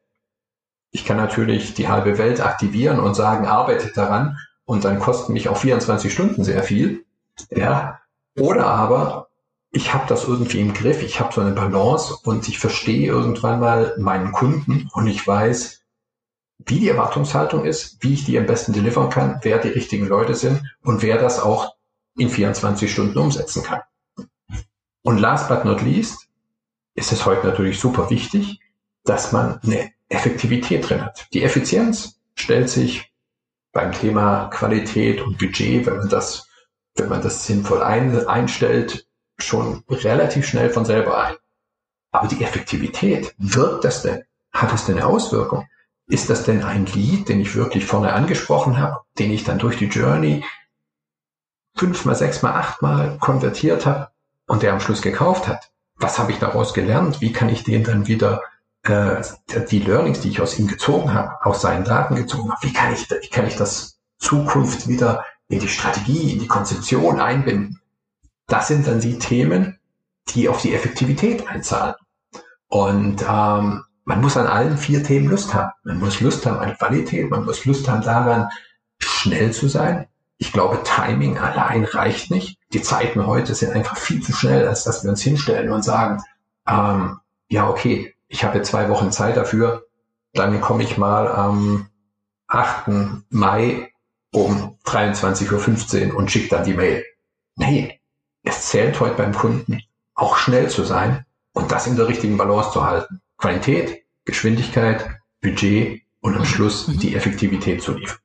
[0.92, 5.48] Ich kann natürlich die halbe Welt aktivieren und sagen, arbeitet daran und dann kosten mich
[5.48, 7.04] auch 24 Stunden sehr viel.
[7.50, 8.00] Ja.
[8.36, 9.28] Oder aber
[9.72, 13.60] ich habe das irgendwie im Griff, ich habe so eine Balance und ich verstehe irgendwann
[13.60, 15.82] mal meinen Kunden und ich weiß,
[16.66, 20.34] wie die Erwartungshaltung ist, wie ich die am besten delivern kann, wer die richtigen Leute
[20.34, 21.74] sind und wer das auch
[22.16, 23.80] in 24 Stunden umsetzen kann.
[25.02, 26.29] Und last but not least
[26.94, 28.60] ist es heute natürlich super wichtig,
[29.04, 31.26] dass man eine Effektivität drin hat.
[31.32, 33.12] Die Effizienz stellt sich
[33.72, 36.48] beim Thema Qualität und Budget, wenn man das,
[36.96, 39.06] wenn man das sinnvoll ein, einstellt,
[39.38, 41.36] schon relativ schnell von selber ein.
[42.10, 44.24] Aber die Effektivität, wirkt das denn?
[44.52, 45.66] Hat es denn eine Auswirkung?
[46.10, 49.78] ist das denn ein Lied, den ich wirklich vorne angesprochen habe, den ich dann durch
[49.78, 50.44] die Journey
[51.76, 54.08] fünfmal, sechsmal, achtmal konvertiert habe
[54.46, 55.70] und der am Schluss gekauft hat?
[56.00, 57.20] Was habe ich daraus gelernt?
[57.20, 58.42] Wie kann ich den dann wieder
[58.82, 59.22] äh,
[59.70, 62.92] die Learnings, die ich aus ihm gezogen habe, aus seinen Daten gezogen habe, wie kann
[62.92, 67.80] ich, wie kann ich das Zukunft wieder in die Strategie, in die Konzeption einbinden?
[68.46, 69.78] Das sind dann die Themen,
[70.28, 71.94] die auf die Effektivität einzahlen.
[72.68, 75.70] Und ähm, man muss an allen vier Themen Lust haben.
[75.84, 78.48] Man muss Lust haben an Qualität, man muss Lust haben daran,
[78.98, 80.06] schnell zu sein.
[80.40, 82.58] Ich glaube, Timing allein reicht nicht.
[82.72, 86.22] Die Zeiten heute sind einfach viel zu schnell, als dass wir uns hinstellen und sagen,
[86.66, 87.20] ähm,
[87.50, 89.84] ja, okay, ich habe zwei Wochen Zeit dafür,
[90.32, 91.90] dann komme ich mal am
[92.46, 92.88] 8.
[93.28, 93.92] Mai
[94.32, 97.04] um 23.15 Uhr und schicke dann die Mail.
[97.56, 98.00] Nee,
[98.42, 99.82] es zählt heute beim Kunden
[100.14, 103.20] auch schnell zu sein und das in der richtigen Balance zu halten.
[103.36, 105.06] Qualität, Geschwindigkeit,
[105.42, 106.98] Budget und am Schluss mhm.
[106.98, 108.20] die Effektivität zu liefern.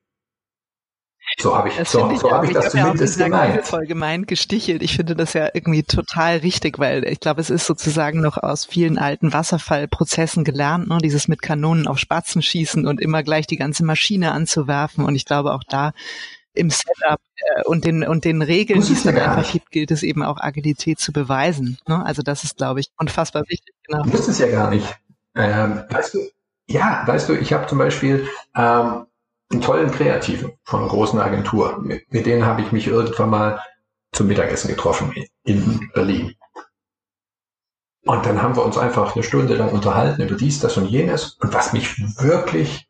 [1.38, 3.66] So habe ich, das so, so hab ich, das zumindest ja gemeint.
[3.66, 4.82] Voll gemeint, gestichelt.
[4.82, 8.66] Ich finde das ja irgendwie total richtig, weil ich glaube, es ist sozusagen noch aus
[8.66, 11.00] vielen alten Wasserfallprozessen gelernt, ne?
[11.04, 15.04] dieses mit Kanonen auf Spatzen schießen und immer gleich die ganze Maschine anzuwerfen.
[15.04, 15.92] Und ich glaube auch da
[16.54, 19.52] im Setup äh, und den und den Regeln, die es dann einfach nicht.
[19.52, 21.78] gibt, gilt es eben auch Agilität zu beweisen.
[21.88, 22.04] Ne?
[22.04, 23.76] Also das ist, glaube ich, unfassbar wichtig.
[23.88, 24.04] Genau.
[24.04, 24.88] Du musst es ja gar nicht.
[25.36, 26.20] Ähm, weißt du,
[26.68, 29.06] ja, weißt du, ich habe zum Beispiel ähm,
[29.52, 31.80] einen tollen Kreativen von einer großen Agentur.
[31.80, 33.62] Mit, mit denen habe ich mich irgendwann mal
[34.12, 36.36] zum Mittagessen getroffen in Berlin.
[38.06, 41.34] Und dann haben wir uns einfach eine Stunde lang unterhalten über dies, das und jenes.
[41.42, 42.88] Und was mich wirklich,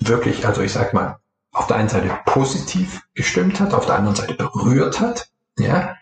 [0.00, 1.20] wirklich, also ich sag mal,
[1.52, 5.96] auf der einen Seite positiv gestimmt hat, auf der anderen Seite berührt hat, ja.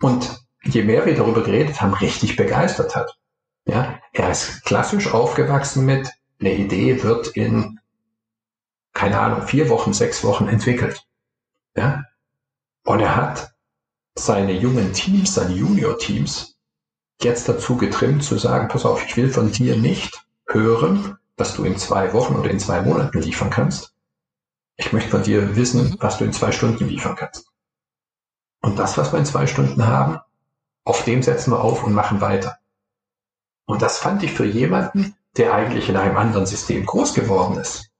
[0.00, 3.16] Und je mehr wir darüber geredet haben, richtig begeistert hat.
[3.66, 7.73] Ja, er ist klassisch aufgewachsen mit, eine Idee wird in,
[8.94, 11.04] keine Ahnung, vier Wochen, sechs Wochen entwickelt.
[11.76, 12.04] Ja,
[12.84, 13.54] und er hat
[14.14, 16.56] seine jungen Teams, seine Junior-Teams
[17.20, 21.64] jetzt dazu getrimmt zu sagen, pass auf, ich will von dir nicht hören, was du
[21.64, 23.94] in zwei Wochen oder in zwei Monaten liefern kannst.
[24.76, 27.50] Ich möchte von dir wissen, was du in zwei Stunden liefern kannst.
[28.60, 30.20] Und das, was wir in zwei Stunden haben,
[30.84, 32.58] auf dem setzen wir auf und machen weiter.
[33.66, 37.93] Und das fand ich für jemanden, der eigentlich in einem anderen System groß geworden ist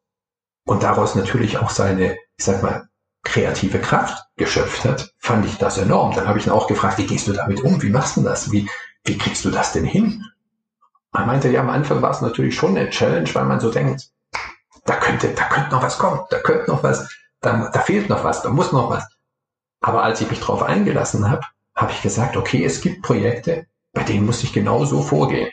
[0.66, 2.88] und daraus natürlich auch seine, ich sag mal,
[3.22, 6.14] kreative Kraft geschöpft hat, fand ich das enorm.
[6.14, 7.82] Dann habe ich ihn auch gefragt, wie gehst du damit um?
[7.82, 8.52] Wie machst du das?
[8.52, 8.68] Wie,
[9.04, 10.24] wie kriegst du das denn hin?
[11.12, 14.10] Er meinte, ja, am Anfang war es natürlich schon eine Challenge, weil man so denkt,
[14.84, 17.08] da könnte, da könnte noch was kommen, da könnte noch was,
[17.40, 19.06] da, da fehlt noch was, da muss noch was.
[19.80, 21.42] Aber als ich mich darauf eingelassen habe,
[21.74, 25.50] habe ich gesagt, okay, es gibt Projekte, bei denen muss ich genau so vorgehen.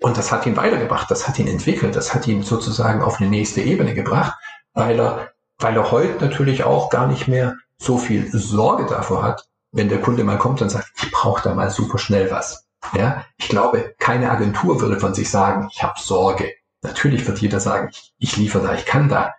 [0.00, 3.28] Und das hat ihn weitergebracht, das hat ihn entwickelt, das hat ihn sozusagen auf eine
[3.28, 4.34] nächste Ebene gebracht,
[4.72, 9.46] weil er, weil er heute natürlich auch gar nicht mehr so viel Sorge davor hat,
[9.72, 12.66] wenn der Kunde mal kommt und sagt, ich brauche da mal super schnell was.
[12.94, 16.54] Ja, ich glaube, keine Agentur würde von sich sagen, ich habe Sorge.
[16.82, 19.34] Natürlich wird jeder sagen, ich, ich liefere da, ich kann da.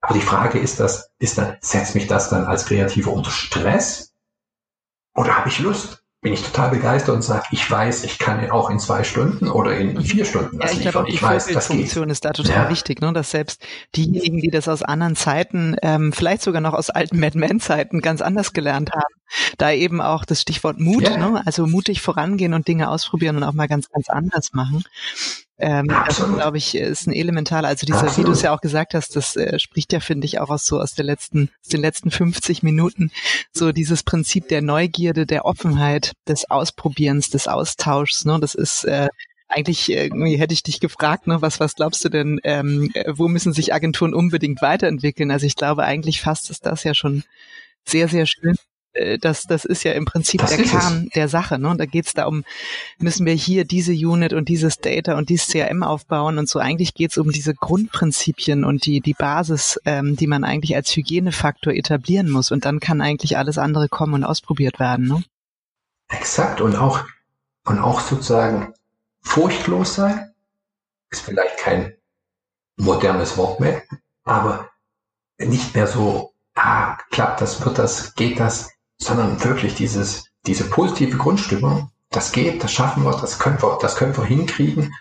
[0.00, 4.14] Aber die Frage ist das, ist dann, setzt mich das dann als Kreativer unter Stress?
[5.14, 6.05] Oder habe ich Lust?
[6.26, 9.76] Bin ich total begeistert und sage, ich weiß, ich kann auch in zwei Stunden oder
[9.76, 10.80] in vier Stunden ja, ich.
[10.80, 12.68] Glaube, die ich weiß, das Funktion ist da total ja.
[12.68, 13.12] wichtig, ne?
[13.12, 13.64] dass selbst
[13.94, 18.00] diejenigen, die das aus anderen Zeiten, ähm, vielleicht sogar noch aus alten Mad Men Zeiten
[18.00, 19.14] ganz anders gelernt haben,
[19.56, 21.16] da eben auch das Stichwort Mut, ja.
[21.16, 21.42] ne?
[21.46, 24.82] also mutig vorangehen und Dinge ausprobieren und auch mal ganz, ganz anders machen.
[25.58, 27.68] Ähm, das glaube ich ist ein elementaler.
[27.68, 28.18] Also dieser, Absolut.
[28.18, 30.66] wie du es ja auch gesagt hast, das äh, spricht ja finde ich auch aus
[30.66, 33.10] so aus der letzten, aus den letzten 50 Minuten
[33.52, 38.26] so dieses Prinzip der Neugierde, der Offenheit, des Ausprobierens, des Austauschs.
[38.26, 39.08] Ne, das ist äh,
[39.48, 43.54] eigentlich irgendwie hätte ich dich gefragt, ne, was was glaubst du denn, ähm, wo müssen
[43.54, 45.30] sich Agenturen unbedingt weiterentwickeln?
[45.30, 47.24] Also ich glaube eigentlich fast ist das ja schon
[47.84, 48.56] sehr sehr schön
[48.96, 51.12] äh, das, das ist ja im Prinzip das der Kern es.
[51.14, 51.58] der Sache.
[51.58, 51.68] Ne?
[51.68, 52.44] Und da geht's da um,
[52.98, 56.58] müssen wir hier diese Unit und dieses Data und dieses CRM aufbauen und so.
[56.58, 61.72] Eigentlich geht's um diese Grundprinzipien und die, die Basis, ähm, die man eigentlich als Hygienefaktor
[61.72, 62.50] etablieren muss.
[62.50, 65.06] Und dann kann eigentlich alles andere kommen und ausprobiert werden.
[65.06, 65.22] Ne?
[66.08, 66.60] Exakt.
[66.60, 67.04] Und auch,
[67.64, 68.74] und auch sozusagen
[69.22, 70.32] furchtlos sein
[71.10, 71.94] ist vielleicht kein
[72.76, 73.82] modernes Wort mehr,
[74.24, 74.70] aber
[75.38, 81.16] nicht mehr so, ah, klappt das, wird das, geht das, sondern wirklich dieses, diese positive
[81.16, 84.94] Grundstimmung, das geht, das schaffen wir, das können wir, das können wir hinkriegen.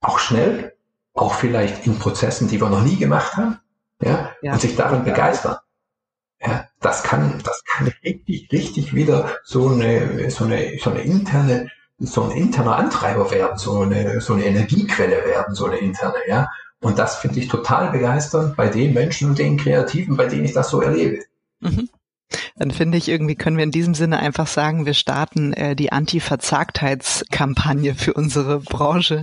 [0.00, 0.76] Auch schnell,
[1.14, 3.58] auch vielleicht in Prozessen, die wir noch nie gemacht haben,
[4.00, 4.52] ja, ja.
[4.52, 5.56] und sich darin begeistern.
[6.40, 11.70] Ja, das kann, das kann richtig, richtig wieder so eine, so eine, so eine interne,
[11.98, 16.48] so ein interner Antreiber werden, so eine, so eine Energiequelle werden, so eine interne, ja.
[16.80, 20.54] Und das finde ich total begeisternd bei den Menschen und den Kreativen, bei denen ich
[20.54, 21.24] das so erlebe.
[21.60, 21.90] Mhm.
[22.56, 25.92] Dann finde ich, irgendwie können wir in diesem Sinne einfach sagen, wir starten äh, die
[25.92, 29.22] Anti-Verzagtheitskampagne für unsere Branche,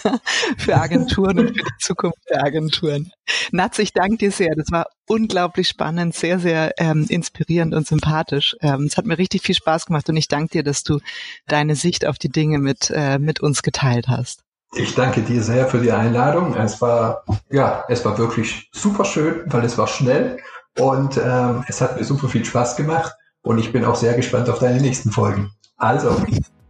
[0.58, 3.10] für Agenturen und für die Zukunft der Agenturen.
[3.52, 4.54] Natz, ich danke dir sehr.
[4.54, 8.56] Das war unglaublich spannend, sehr, sehr ähm, inspirierend und sympathisch.
[8.60, 11.00] Ähm, es hat mir richtig viel Spaß gemacht und ich danke dir, dass du
[11.46, 14.42] deine Sicht auf die Dinge mit, äh, mit uns geteilt hast.
[14.76, 16.56] Ich danke dir sehr für die Einladung.
[16.56, 20.38] Es war, ja, es war wirklich super schön, weil es war schnell
[20.78, 23.12] und ähm, es hat mir super viel Spaß gemacht
[23.42, 25.50] und ich bin auch sehr gespannt auf deine nächsten Folgen.
[25.76, 26.16] Also.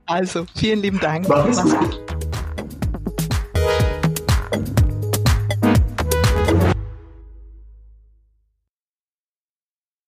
[0.06, 1.28] Also, vielen lieben Dank.
[1.28, 2.00] Mach's gut.